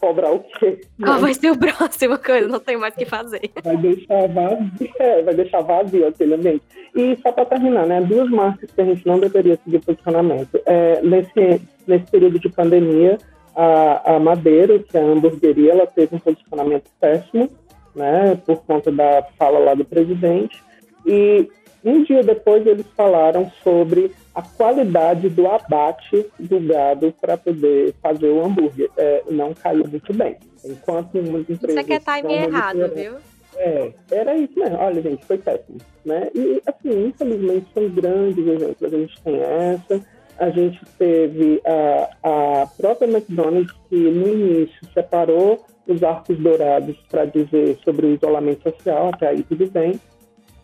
[0.00, 0.80] cobrar o quê?
[1.02, 2.48] Qual vai ser o próximo coisa?
[2.48, 3.50] Não tem mais o que fazer.
[3.62, 6.62] Vai deixar vazio, é, vai deixar vazio aquele ambiente.
[6.94, 8.00] E só para terminar, né?
[8.00, 10.60] Duas marcas que a gente não deveria seguir posicionamento.
[10.66, 13.18] É, nesse, nesse período de pandemia,
[13.54, 17.50] a, a Madeira, que é a hamburgueria, ela teve um posicionamento péssimo,
[17.94, 18.38] né?
[18.46, 20.62] Por conta da fala lá do presidente.
[21.06, 21.48] E
[21.88, 28.28] um dia depois, eles falaram sobre a qualidade do abate do gado para poder fazer
[28.28, 28.90] o hambúrguer.
[28.96, 30.36] É, não caiu muito bem.
[30.64, 31.70] Enquanto muitas empresas.
[31.70, 33.14] Isso aqui é timing errado, viu?
[33.56, 34.76] É, era isso mesmo.
[34.76, 35.78] Olha, gente, foi péssimo.
[36.04, 36.30] Né?
[36.34, 38.82] E, assim, infelizmente, são grandes exemplos.
[38.82, 40.00] A gente tem essa.
[40.38, 47.24] A gente teve a, a própria McDonald's que, no início, separou os arcos dourados para
[47.24, 49.98] dizer sobre o isolamento social, até aí tudo bem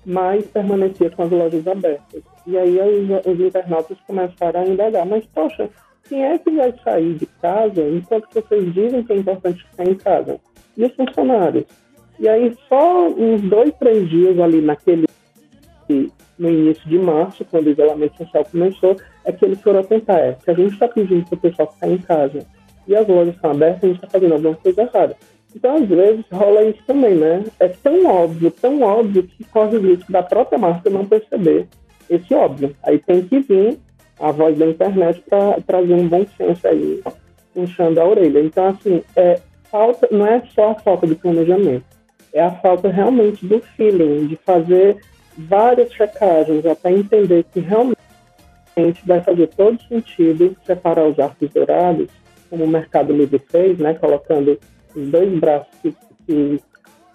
[0.05, 2.23] mas permanecia com as lojas abertas.
[2.47, 5.69] E aí os, os internautas começaram a indagar, mas poxa,
[6.09, 9.95] quem é que vai sair de casa enquanto vocês dizem que é importante ficar em
[9.95, 10.39] casa?
[10.77, 11.65] E os funcionários?
[12.19, 15.07] E aí só uns dois, três dias ali naquele
[16.39, 20.37] no início de março, quando o isolamento social começou, é que eles foram tentar, é,
[20.43, 22.41] se a gente está pedindo para o pessoal ficar em casa
[22.87, 25.17] e as lojas estão abertas, a gente está fazendo alguma coisa errada.
[25.55, 27.45] Então, às vezes, rola isso também, né?
[27.61, 31.69] É tão óbvio, tão óbvio que corre o risco da própria marca não perceber
[32.11, 32.75] esse óbvio.
[32.83, 33.79] Aí tem que vir
[34.19, 37.03] a voz da internet para trazer um bom senso aí,
[37.53, 38.41] puxando a orelha.
[38.41, 39.41] Então, assim, é,
[39.71, 41.85] falta, não é só a falta de planejamento,
[42.33, 44.99] é a falta realmente do feeling, de fazer
[45.37, 47.99] várias checagens até entender que realmente
[49.05, 52.09] vai fazer todo sentido separar os arcos dourados,
[52.51, 54.59] como o Mercado Livre fez, né, colocando
[54.95, 56.61] os dois braços que, que,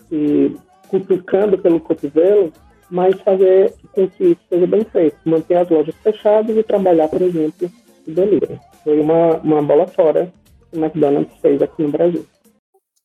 [0.10, 0.56] que
[0.89, 2.52] cutucando pelo cotovelo,
[2.89, 7.22] mas fazer com que isso seja bem feito, manter as lojas fechadas e trabalhar, por
[7.22, 7.72] exemplo,
[8.08, 8.60] o delivery.
[8.84, 10.32] Foi uma, uma bola fora
[10.72, 12.26] que o McDonald's fez aqui no Brasil.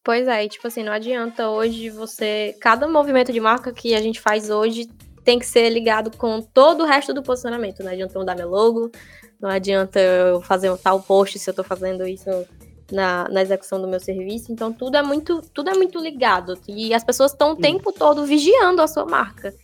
[0.02, 2.54] Pois é, e, tipo assim, não adianta hoje você.
[2.60, 4.86] Cada movimento de marca que a gente faz hoje
[5.24, 7.82] tem que ser ligado com todo o resto do posicionamento.
[7.82, 8.90] Não adianta mudar meu logo,
[9.40, 12.28] não adianta eu fazer um tal post se eu tô fazendo isso
[12.90, 14.52] na, na execução do meu serviço.
[14.52, 16.58] Então tudo é muito, tudo é muito ligado.
[16.68, 19.54] E as pessoas estão o tempo todo vigiando a sua marca.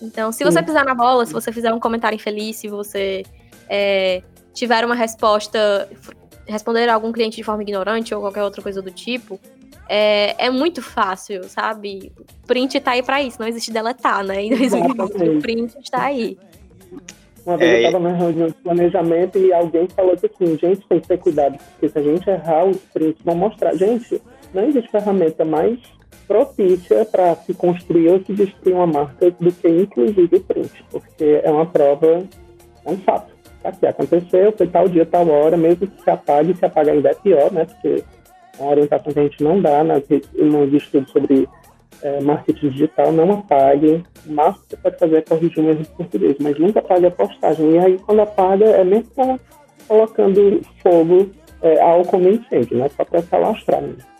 [0.00, 3.24] Então, se você pisar na bola, se você fizer um comentário infeliz, se você
[3.68, 5.88] é, tiver uma resposta,
[6.46, 9.40] responder a algum cliente de forma ignorante ou qualquer outra coisa do tipo,
[9.88, 12.12] é, é muito fácil, sabe?
[12.46, 14.42] Print tá aí pra isso, não existe deletar, né?
[14.44, 16.36] Em 2020, o print está aí.
[17.46, 20.98] Uma vez é, eu estava na reunião de planejamento e alguém falou assim, gente, tem
[20.98, 23.72] que ter cuidado, porque se a gente errar, os prints vão mostrar.
[23.76, 24.20] Gente,
[24.52, 25.78] não existe ferramenta mais
[26.26, 31.40] propícia para se construir ou se destruir uma marca do que, inclusive, o print, porque
[31.44, 32.24] é uma prova,
[32.84, 33.32] é um fato.
[33.62, 37.14] Aqui aconteceu, foi tal dia, tal hora, mesmo que se apague, se apagar ainda é
[37.14, 37.64] pior, né?
[37.64, 38.02] Porque
[38.58, 40.02] é uma orientação que a gente não dá nas,
[40.34, 41.48] nos estudos sobre
[42.02, 44.04] é, marketing digital, não apague.
[44.26, 47.06] O máximo que você pode fazer é corrigir um erro de português, mas nunca apague
[47.06, 47.72] a postagem.
[47.72, 49.40] E aí, quando apaga, é mesmo
[49.86, 51.30] colocando fogo
[51.62, 51.80] é,
[52.18, 52.88] no incêndio, né?
[52.96, 54.15] Só para se alastrar mesmo.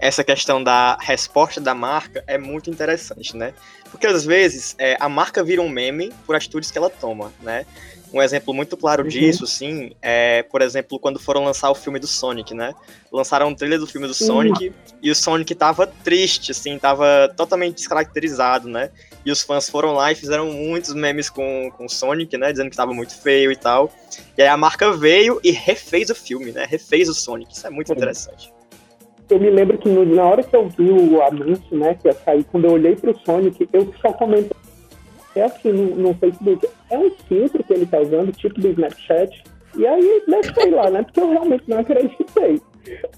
[0.00, 3.52] Essa questão da resposta da marca é muito interessante, né?
[3.90, 7.66] Porque às vezes é, a marca vira um meme por atitudes que ela toma, né?
[8.12, 9.08] Um exemplo muito claro uhum.
[9.08, 12.74] disso, sim, é, por exemplo, quando foram lançar o filme do Sonic, né?
[13.12, 17.76] Lançaram um trailer do filme do Sonic e o Sonic tava triste, assim, tava totalmente
[17.76, 18.90] descaracterizado, né?
[19.24, 22.50] E os fãs foram lá e fizeram muitos memes com, com o Sonic, né?
[22.50, 23.92] Dizendo que tava muito feio e tal.
[24.36, 26.66] E aí a marca veio e refez o filme, né?
[26.68, 27.54] Refez o Sonic.
[27.54, 28.52] Isso é muito interessante.
[29.30, 32.12] Eu me lembro que no, na hora que eu vi o anúncio, né, que ia
[32.12, 34.56] sair, quando eu olhei pro Sonic, eu só comentei
[35.36, 39.44] é assim no, no, Facebook, é um filtro que ele tá usando, tipo do Snapchat,
[39.76, 40.40] e aí, né,
[40.72, 42.60] lá, né, porque eu realmente não acreditei.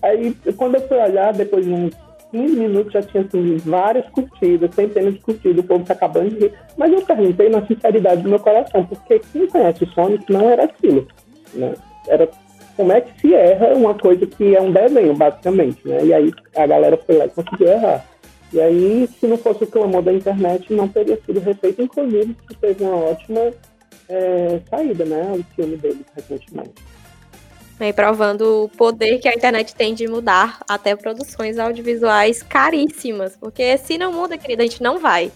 [0.03, 1.95] Aí, quando eu fui olhar, depois de uns
[2.31, 6.39] 15 minutos, já tinha assim, várias curtidas, centenas de curtidas, o povo tá acabando de
[6.41, 6.53] rir.
[6.77, 10.65] Mas eu perguntei na sinceridade do meu coração, porque quem conhece o Sonic não era
[10.65, 11.07] aquilo,
[11.55, 11.75] né?
[12.09, 12.29] Era
[12.77, 16.05] como é que se erra uma coisa que é um desenho, basicamente, né?
[16.05, 18.05] E aí a galera foi lá e conseguiu errar.
[18.53, 22.55] E aí, se não fosse o clamor da internet, não teria sido refeito, inclusive, que
[22.57, 23.51] teve uma ótima
[24.09, 25.33] é, saída, né?
[25.33, 26.75] O filme dele recentemente.
[27.81, 33.37] E provando o poder que a internet tem de mudar até produções audiovisuais caríssimas.
[33.37, 35.33] Porque se não muda, querida, a gente não vai.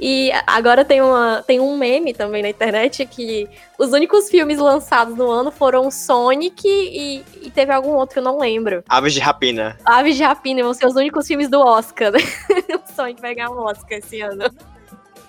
[0.00, 5.16] E agora tem, uma, tem um meme também na internet que os únicos filmes lançados
[5.16, 8.82] no ano foram Sonic e, e teve algum outro que eu não lembro.
[8.88, 9.78] Aves de Rapina.
[9.84, 12.18] Aves de Rapina vão ser os únicos filmes do Oscar, né?
[12.74, 14.44] o Sonic vai ganhar um Oscar esse ano.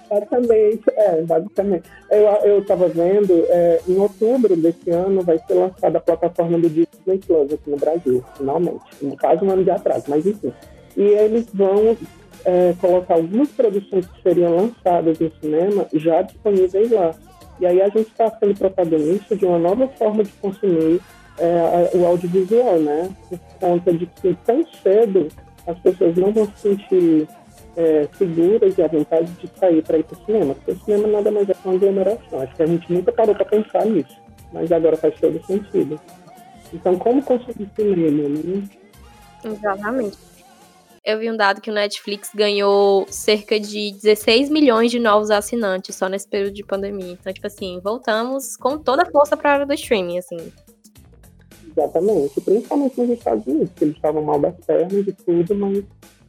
[0.10, 1.90] Basicamente, é, basicamente.
[2.10, 6.70] Eu, eu tava vendo, é, em outubro desse ano vai ser lançada a plataforma do
[6.70, 8.82] Disney Plus aqui no Brasil, finalmente.
[9.20, 10.54] Quase um ano de atraso, mas enfim.
[10.96, 11.98] E eles vão
[12.46, 17.12] é, colocar algumas produções que seriam lançadas no cinema já disponíveis lá.
[17.60, 21.02] E aí a gente está sendo protagonista de uma nova forma de consumir
[21.40, 23.10] é, o audiovisual, né?
[23.30, 25.28] Por conta de que tão cedo
[25.66, 27.28] as pessoas não vão se sentir
[27.76, 30.56] é, seguras e à vontade de sair para ir para o cinema.
[30.56, 32.42] Porque o cinema nada mais é uma aglomeração.
[32.42, 34.16] Acho que a gente nunca parou para pensar nisso,
[34.54, 36.00] mas agora faz todo sentido.
[36.74, 38.64] Então, como consumir cinema, né?
[39.44, 40.35] Exatamente
[41.06, 45.96] eu vi um dado que o Netflix ganhou cerca de 16 milhões de novos assinantes
[45.96, 47.12] só nesse período de pandemia.
[47.12, 50.52] Então, tipo assim, voltamos com toda a força para a área do streaming, assim.
[51.70, 55.84] Exatamente, principalmente nos Estados Unidos, que eles estavam mal das pernas e tudo, mas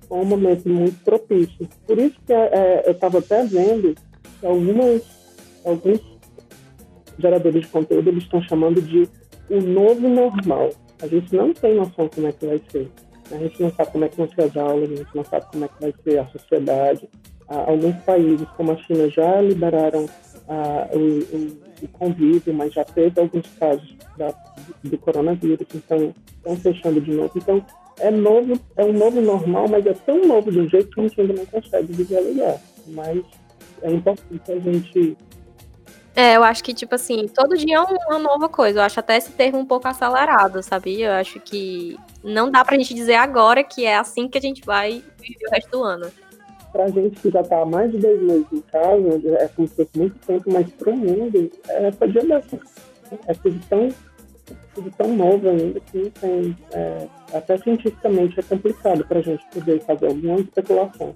[0.06, 1.66] foi um momento muito propício.
[1.86, 3.94] Por isso que é, eu estava até vendo
[4.40, 5.02] que algumas,
[5.64, 6.00] alguns
[7.18, 9.08] geradores de conteúdo eles estão chamando de
[9.48, 10.70] o novo normal.
[11.00, 12.90] A gente não tem noção como é que vai ser.
[13.30, 15.46] A gente não sabe como é que vão ser as aulas, a gente não sabe
[15.50, 17.08] como é que vai ser a sociedade.
[17.48, 20.06] Ah, alguns países, como a China, já liberaram
[20.48, 24.34] ah, o, o, o, convívio, mas já teve alguns casos da,
[24.82, 27.32] do coronavírus, então estão fechando de novo.
[27.36, 27.64] Então,
[27.98, 31.02] é novo, é um novo normal, mas é tão novo de um jeito que a
[31.02, 32.60] gente ainda não consegue visualizar.
[32.88, 33.24] Mas
[33.82, 35.16] é importante a gente
[36.16, 38.78] é, eu acho que, tipo assim, todo dia é uma nova coisa.
[38.78, 41.08] Eu acho até esse termo um pouco acelerado, sabia?
[41.08, 41.94] Eu acho que
[42.24, 45.50] não dá pra gente dizer agora que é assim que a gente vai viver o
[45.50, 46.10] resto do ano.
[46.72, 49.74] Pra gente que já tá há mais de dois meses em casa, é como se
[49.74, 52.58] fosse muito tempo, mas pro mundo é essa dia dessa.
[53.26, 53.88] É tudo tão,
[54.74, 56.56] tudo tão novo ainda que tem.
[56.72, 61.14] É, até cientificamente é complicado pra gente poder fazer alguma especulação.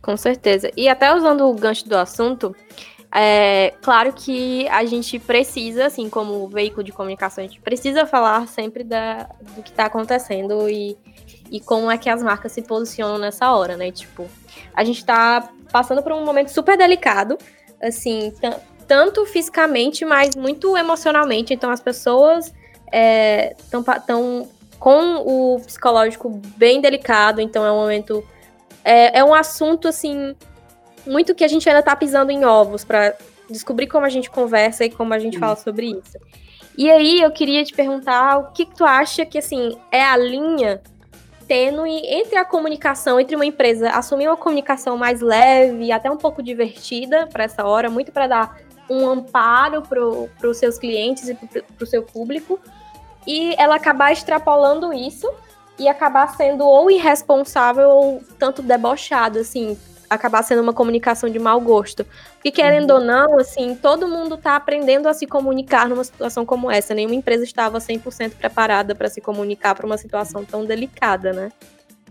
[0.00, 0.70] Com certeza.
[0.74, 2.56] E até usando o gancho do assunto,
[3.14, 8.46] é claro que a gente precisa, assim, como veículo de comunicação, a gente precisa falar
[8.46, 10.96] sempre da, do que está acontecendo e,
[11.50, 13.90] e como é que as marcas se posicionam nessa hora, né?
[13.90, 14.26] Tipo,
[14.74, 17.38] a gente está passando por um momento super delicado,
[17.82, 18.32] assim,
[18.86, 21.54] tanto fisicamente, mas muito emocionalmente.
[21.54, 22.52] Então, as pessoas
[23.66, 24.46] estão é,
[24.78, 28.22] com o psicológico bem delicado, então é um momento.
[28.84, 30.34] É, é um assunto, assim,
[31.08, 33.16] muito que a gente ainda tá pisando em ovos para
[33.50, 36.18] descobrir como a gente conversa e como a gente fala sobre isso.
[36.76, 40.16] E aí eu queria te perguntar o que, que tu acha que assim é a
[40.16, 40.80] linha
[41.48, 46.42] tênue entre a comunicação entre uma empresa assumir uma comunicação mais leve, até um pouco
[46.42, 48.56] divertida para essa hora, muito para dar
[48.88, 52.60] um amparo para os seus clientes e para o seu público,
[53.26, 55.30] e ela acabar extrapolando isso
[55.78, 59.78] e acabar sendo ou irresponsável ou tanto debochado, assim,
[60.08, 62.06] acabar sendo uma comunicação de mau gosto.
[62.34, 62.96] Porque, querendo uhum.
[62.96, 66.94] ou não, assim, todo mundo está aprendendo a se comunicar numa situação como essa.
[66.94, 71.52] Nenhuma empresa estava 100% preparada para se comunicar para uma situação tão delicada, né?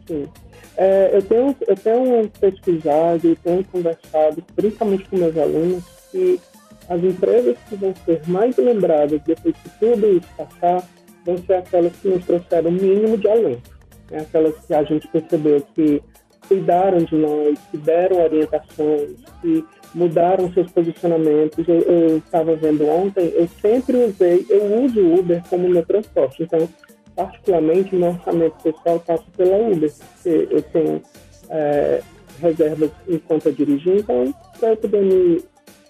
[0.08, 0.28] Sim.
[0.76, 6.40] É, eu, tenho, eu tenho pesquisado e tenho conversado, principalmente com meus alunos, que
[6.88, 10.88] as empresas que vão ser mais lembradas depois que tudo isso passar
[11.26, 13.78] vão ser aquelas que nos trouxeram o mínimo de alento.
[14.10, 14.20] Né?
[14.20, 16.02] Aquelas que a gente percebeu que
[16.48, 21.66] cuidaram de nós, que deram orientações, que mudaram seus posicionamentos.
[21.68, 26.44] Eu estava vendo ontem, eu sempre usei, eu uso o Uber como meu transporte.
[26.44, 26.68] Então,
[27.16, 31.02] particularmente, meu orçamento pessoal passa pela Uber, porque eu tenho
[31.50, 32.02] é,
[32.40, 35.44] reservas enquanto eu dirigi, então, para eu poder me,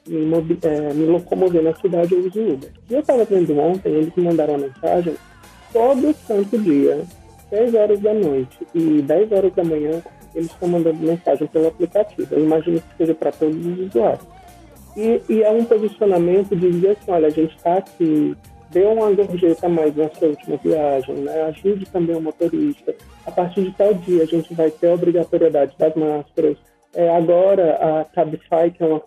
[0.07, 2.71] me, é, me, locomover na cidade, eu uso o Uber.
[2.89, 5.15] E eu estava vendo ontem, eles me mandaram uma mensagem
[5.73, 7.03] todo santo dia,
[7.49, 10.01] 6 horas da noite e 10 horas da manhã,
[10.37, 12.35] eles estão mandando mensagem pelo aplicativo.
[12.35, 14.25] Eu imagino que seja para todos os usuários.
[14.95, 18.35] E, e, é um posicionamento de dizer assim, olha, a gente está aqui,
[18.71, 21.41] dê uma gorjeta mais na sua última viagem, né?
[21.43, 22.95] ajude também o motorista.
[23.25, 26.57] A partir de tal dia, a gente vai ter a obrigatoriedade das máscaras.
[26.95, 29.01] É, agora, a Cabify, que é uma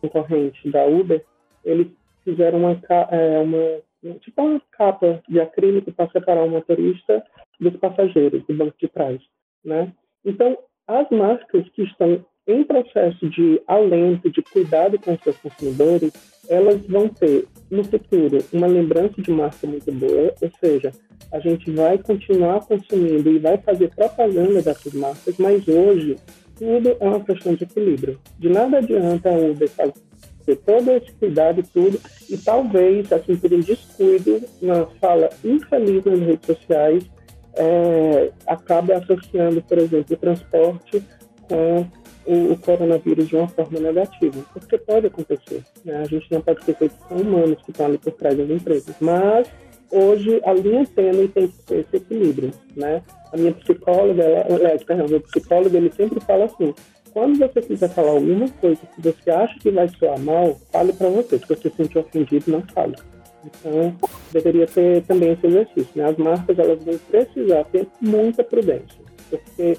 [0.00, 1.24] concorrente da Uber,
[1.64, 1.88] eles
[2.24, 2.80] fizeram uma,
[3.10, 7.24] é, uma, tipo uma capa de acrílico para separar o motorista
[7.60, 9.20] dos passageiros do banco de trás,
[9.64, 9.92] né?
[10.26, 10.58] Então,
[10.88, 16.12] as marcas que estão em processo de alento, de cuidado com seus consumidores,
[16.48, 20.92] elas vão ter no futuro uma lembrança de marca muito boa, ou seja,
[21.32, 26.16] a gente vai continuar consumindo e vai fazer propaganda dessas marcas, mas hoje
[26.56, 28.18] tudo é uma questão de equilíbrio.
[28.38, 32.00] De nada adianta a Uber fazer todo esse cuidado e tudo,
[32.30, 37.04] e talvez, assim, por um descuido, uma fala infeliz nas redes sociais,
[37.56, 41.02] é, acabe associando, por exemplo, o transporte
[41.48, 41.86] com
[42.26, 44.44] o, o, coronavírus de uma forma negativa.
[44.52, 45.62] Porque pode acontecer.
[45.84, 45.96] Né?
[45.96, 48.94] A gente não pode ter feito são humanos que estão ali por trás das empresas.
[49.00, 49.48] Mas
[49.90, 52.50] hoje a linha tênue tem que ser esse equilíbrio.
[52.76, 53.02] Né?
[53.32, 56.74] A minha psicóloga, ela, é, perdão, meu psicólogo, ele sempre fala assim,
[57.12, 61.08] quando você quiser falar alguma coisa que você acha que vai soar mal, fale para
[61.08, 61.38] você.
[61.38, 62.94] Se você se sentir ofendido, não fale.
[63.46, 63.96] Então,
[64.32, 65.90] deveria ter também esse exercício.
[65.94, 66.04] Né?
[66.04, 69.78] As marcas elas vão precisar ter muita prudência, porque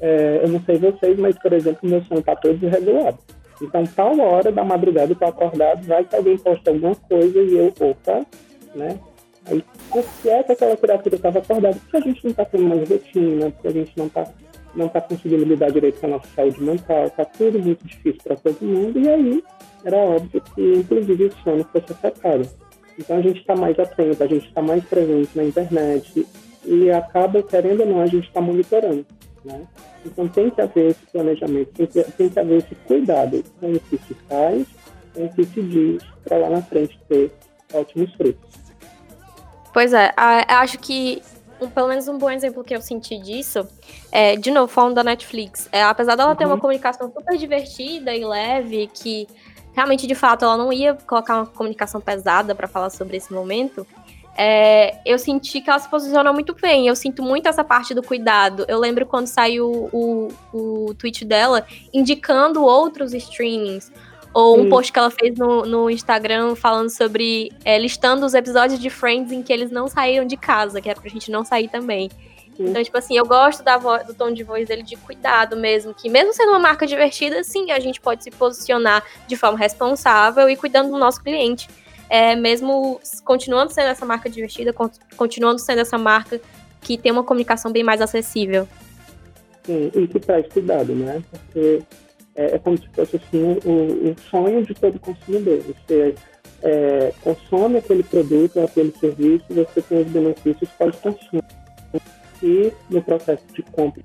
[0.00, 3.18] é, eu não sei vocês, mas, por exemplo, meu sono está todo desregulado.
[3.60, 7.56] Então, tal hora da madrugada eu estou acordado, vai que alguém posta alguma coisa e
[7.56, 8.24] eu, opa,
[8.74, 8.98] né?
[9.46, 11.76] Aí, por que é que aquela criatura estava acordada?
[11.76, 14.24] Porque a gente não está tendo mais rotina, porque a gente não está
[14.74, 18.36] não está conseguindo lidar direito com a nossa saúde mental, está tudo muito difícil para
[18.36, 19.44] todo mundo, e aí
[19.84, 22.48] era óbvio que, inclusive, o sono fosse afetado.
[22.98, 26.26] Então, a gente está mais atento, a gente está mais presente na internet
[26.64, 29.06] e acaba, querendo ou não, a gente está monitorando.
[29.44, 29.66] Né?
[30.04, 33.80] Então, tem que haver esse planejamento, tem que, tem que haver esse cuidado com o
[33.80, 34.66] que se faz,
[35.14, 37.32] com o que se diz, para lá na frente ter
[37.72, 38.50] ótimos frutos.
[39.72, 41.22] Pois é, acho que
[41.60, 43.66] um, pelo menos um bom exemplo que eu senti disso
[44.10, 45.68] é, de novo, falando da Netflix.
[45.72, 46.36] É, apesar dela uhum.
[46.36, 46.60] ter uma uhum.
[46.60, 49.26] comunicação super divertida e leve, que
[49.74, 53.86] realmente, de fato, ela não ia colocar uma comunicação pesada para falar sobre esse momento.
[54.40, 56.86] É, eu senti que ela se posicionou muito bem.
[56.86, 58.64] Eu sinto muito essa parte do cuidado.
[58.68, 63.90] Eu lembro quando saiu o, o tweet dela indicando outros streamings.
[64.34, 67.50] Ou um post que ela fez no, no Instagram falando sobre.
[67.64, 71.00] É, listando os episódios de Friends em que eles não saíram de casa, que era
[71.00, 72.10] pra gente não sair também.
[72.58, 75.94] Então, tipo assim, eu gosto da voz, do tom de voz dele de cuidado mesmo,
[75.94, 80.50] que mesmo sendo uma marca divertida, sim, a gente pode se posicionar de forma responsável
[80.50, 81.68] e cuidando do nosso cliente.
[82.10, 84.74] É, mesmo continuando sendo essa marca divertida,
[85.16, 86.40] continuando sendo essa marca
[86.80, 88.66] que tem uma comunicação bem mais acessível.
[89.64, 91.22] Sim, e que traz cuidado, né?
[91.30, 91.82] Porque
[92.38, 95.60] é, é como se fosse assim, o, o sonho de todo consumidor.
[95.62, 96.14] Você
[96.62, 101.42] é, consome aquele produto, aquele serviço, você tem os benefícios pós-consumo.
[102.40, 104.04] E no processo de compra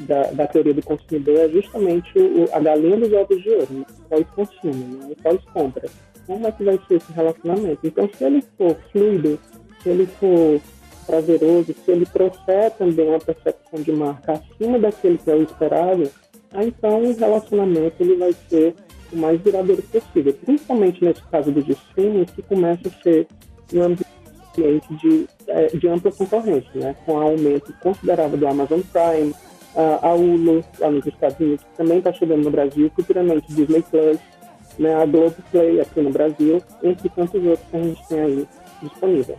[0.00, 3.84] da, da teoria do consumidor é justamente o, a galinha dos ovos de ouro, né?
[4.10, 5.14] pós-consumo, né?
[5.22, 5.88] pós-compra.
[6.26, 7.78] Como é que vai ser esse relacionamento?
[7.84, 9.38] Então, se ele for fluido,
[9.82, 10.60] se ele for
[11.06, 16.10] prazeroso, se ele trouxer também uma percepção de marca acima daquele que é o esperado,
[16.62, 18.74] então o relacionamento ele vai ser
[19.12, 20.32] o mais duradouro possível.
[20.44, 23.26] Principalmente nesse caso dos streaming, que começa a ser
[23.72, 26.94] um ambiente de, é, de ampla concorrência, né?
[27.04, 29.34] com aumento considerável do Amazon Prime,
[29.76, 34.18] a Hulu, lá nos Estados Unidos, que também está chegando no Brasil, futuramente Disney Plus,
[34.78, 38.48] né, a Globoplay aqui no Brasil, entre tantos outros que a gente tem aí
[38.82, 39.36] disponível.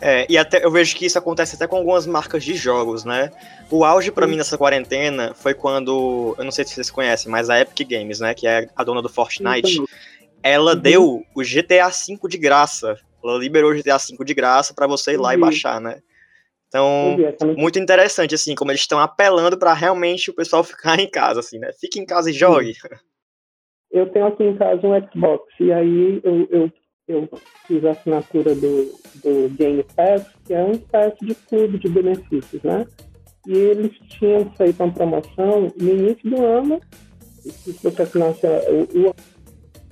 [0.00, 3.30] É, e até eu vejo que isso acontece até com algumas marcas de jogos, né?
[3.70, 7.48] O auge para mim nessa quarentena foi quando, eu não sei se vocês conhecem, mas
[7.48, 9.82] a Epic Games, né, que é a dona do Fortnite,
[10.42, 10.80] ela uhum.
[10.80, 12.96] deu o GTA V de graça.
[13.24, 15.34] Ela liberou o GTA V de graça para você ir lá uhum.
[15.34, 16.00] e baixar, né?
[16.68, 17.16] Então,
[17.56, 21.58] muito interessante, assim, como eles estão apelando para realmente o pessoal ficar em casa, assim,
[21.58, 21.70] né?
[21.80, 22.74] Fique em casa e jogue.
[23.90, 26.72] Eu tenho aqui em casa um Xbox, e aí eu, eu,
[27.08, 27.28] eu
[27.66, 32.62] fiz a assinatura do, do Game Pass, que é uma espécie de clube de benefícios,
[32.62, 32.86] né?
[33.46, 36.80] E eles tinham feito uma promoção no início do ano,
[37.38, 39.14] se você assinasse o, o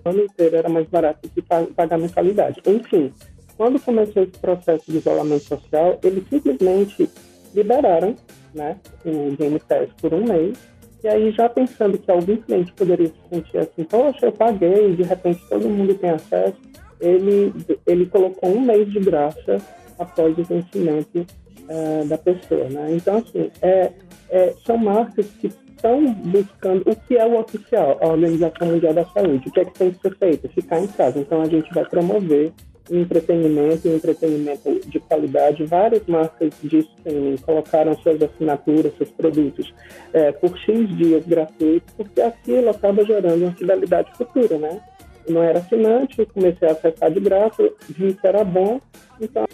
[0.04, 2.60] ano inteiro era mais barato que pagar mensalidade.
[2.66, 3.12] Enfim,
[3.56, 7.08] quando começou esse processo de isolamento social, eles simplesmente
[7.54, 8.16] liberaram
[8.52, 10.58] né, o Game Pass por um mês.
[11.02, 15.02] E aí, já pensando que algum cliente poderia se sentir assim, poxa, eu paguei, de
[15.02, 16.56] repente todo mundo tem acesso,
[17.04, 17.52] ele,
[17.86, 19.58] ele colocou um mês de graça
[19.98, 21.26] após o vencimento
[21.68, 22.68] uh, da pessoa.
[22.68, 22.94] Né?
[22.96, 23.92] Então, assim, é,
[24.30, 29.04] é, são marcas que estão buscando o que é o oficial, a Organização Mundial da
[29.06, 29.48] Saúde.
[29.48, 30.48] O que é que tem que ser feito?
[30.48, 31.18] Ficar em casa.
[31.18, 32.52] Então, a gente vai promover
[32.90, 35.64] entretenimento entretenimento de qualidade.
[35.64, 39.72] Várias marcas de streaming colocaram suas assinaturas, seus produtos
[40.12, 44.80] é, por X dias gratuitos, porque aquilo acaba gerando uma fidelidade futura, né?
[45.28, 48.80] Não era assinante, comecei a acessar de graça, vi que era bom,
[49.20, 49.46] então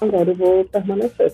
[0.00, 1.32] agora eu vou permanecer.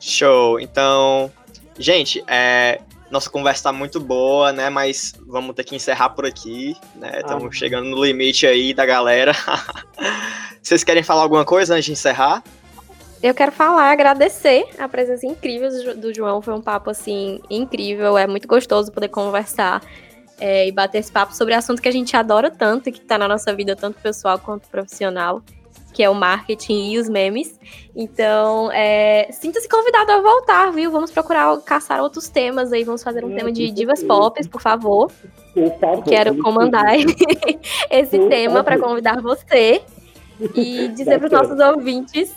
[0.00, 0.58] Show.
[0.58, 1.30] Então,
[1.78, 2.80] gente, é,
[3.10, 4.70] nossa conversa tá muito boa, né?
[4.70, 7.18] Mas vamos ter que encerrar por aqui, né?
[7.18, 7.52] Estamos ah.
[7.52, 9.32] chegando no limite aí da galera.
[10.62, 12.42] Vocês querem falar alguma coisa antes de encerrar?
[13.22, 16.40] Eu quero falar, agradecer a presença incrível do João.
[16.40, 18.16] Foi um papo, assim, incrível.
[18.16, 19.82] É muito gostoso poder conversar
[20.38, 23.18] é, e bater esse papo sobre assunto que a gente adora tanto e que tá
[23.18, 25.42] na nossa vida, tanto pessoal quanto profissional
[25.92, 27.58] que é o marketing e os memes.
[27.94, 30.90] Então, é, sinta-se convidado a voltar, viu?
[30.90, 32.84] Vamos procurar caçar outros temas aí.
[32.84, 35.10] Vamos fazer um é, tema de divas pop, por favor.
[35.52, 36.94] Por favor Quero comandar
[37.90, 39.82] esse tema para convidar você
[40.54, 42.32] e dizer para os nossos ouvintes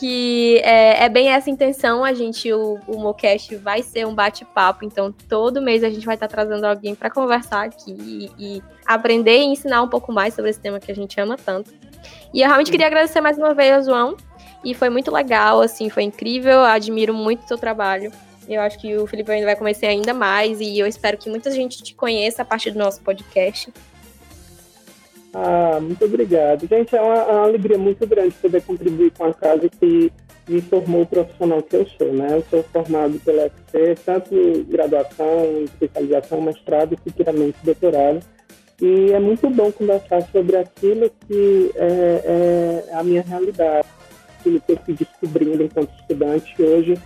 [0.00, 2.02] que é, é, bem essa intenção.
[2.02, 6.14] A gente, o, o Mocast vai ser um bate-papo, então todo mês a gente vai
[6.14, 10.32] estar tá trazendo alguém para conversar aqui e, e, aprender e ensinar um pouco mais
[10.32, 11.70] sobre esse tema que a gente ama tanto.
[12.32, 14.16] E eu realmente queria agradecer mais uma vez, João.
[14.64, 16.60] E foi muito legal, assim, foi incrível.
[16.64, 18.10] Admiro muito o seu trabalho.
[18.48, 20.62] Eu acho que o Felipe ainda vai conhecer ainda mais.
[20.62, 23.70] E eu espero que muita gente te conheça a partir do nosso podcast.
[25.32, 26.66] Ah, muito obrigado.
[26.66, 30.12] Gente, é uma, é uma alegria muito grande poder contribuir com a casa que
[30.48, 32.28] me formou o profissional que eu sou, né?
[32.32, 38.20] Eu sou formado pela UFC, tanto graduação, especialização, mestrado e futuramente doutorado.
[38.82, 43.86] E é muito bom conversar sobre aquilo que é, é a minha realidade,
[44.38, 46.60] aquilo que eu fui descobrindo enquanto estudante.
[46.60, 46.98] Hoje,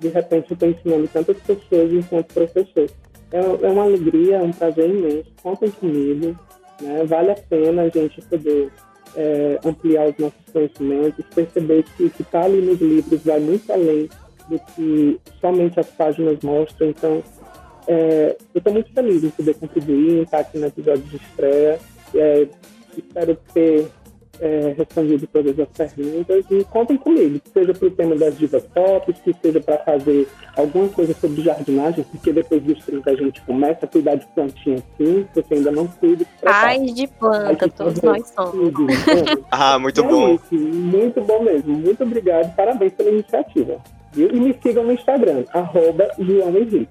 [0.00, 2.90] de repente, eu estou ensinando tantas pessoas enquanto professor.
[3.32, 5.30] É, é uma alegria, é um prazer imenso.
[5.42, 6.36] Contem comigo.
[6.80, 7.04] Né?
[7.04, 8.70] Vale a pena a gente poder
[9.16, 13.72] é, ampliar os nossos conhecimentos, perceber que o que está ali nos livros vai muito
[13.72, 14.08] além
[14.48, 16.88] do que somente as páginas mostram.
[16.88, 17.22] Então,
[17.86, 21.78] é, eu estou muito feliz em poder contribuir, estar aqui no episódio de estreia.
[22.14, 22.48] É,
[22.96, 23.88] espero ter
[24.40, 28.62] é, respondido todas as perguntas e contem comigo, que seja para o tema das divas
[28.74, 30.26] pop, que seja para fazer
[30.56, 34.82] alguma coisa sobre jardinagem, porque depois dos 30 a gente começa a cuidar de plantinha
[34.96, 36.26] sim, porque ainda não cuido.
[36.42, 38.52] Pais de planta, todos nós somos.
[38.52, 38.86] Tudo,
[39.50, 40.34] ah, muito bom.
[40.34, 41.74] É muito bom mesmo.
[41.74, 43.78] Muito obrigado, parabéns pela iniciativa.
[44.16, 46.88] E me sigam no Instagram, arroba Henrique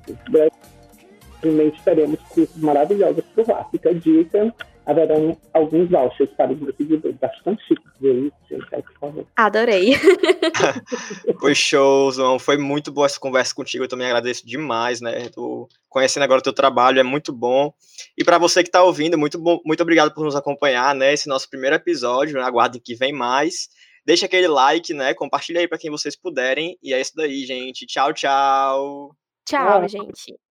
[1.42, 3.66] brevemente teremos cursos maravilhosos por lá.
[3.72, 4.54] Fica a dica.
[4.90, 7.18] Haverão alguns vouchers para os meus seguidores.
[7.18, 8.84] Bastante chique ver isso, gente.
[8.84, 9.28] Por favor.
[9.36, 9.94] Adorei.
[11.40, 12.40] Foi show, João.
[12.40, 13.84] Foi muito boa essa conversa contigo.
[13.84, 15.30] Eu também agradeço demais, né?
[15.30, 17.72] Tô conhecendo agora o teu trabalho, é muito bom.
[18.18, 21.14] E para você que está ouvindo, muito, bom, muito obrigado por nos acompanhar, né?
[21.14, 22.36] Esse nosso primeiro episódio.
[22.36, 22.42] Né?
[22.42, 23.70] Aguardem que vem mais.
[24.06, 25.14] Deixa aquele like, né?
[25.14, 26.78] Compartilha aí para quem vocês puderem.
[26.82, 27.86] E é isso daí, gente.
[27.86, 29.16] Tchau, tchau.
[29.46, 30.49] Tchau, gente.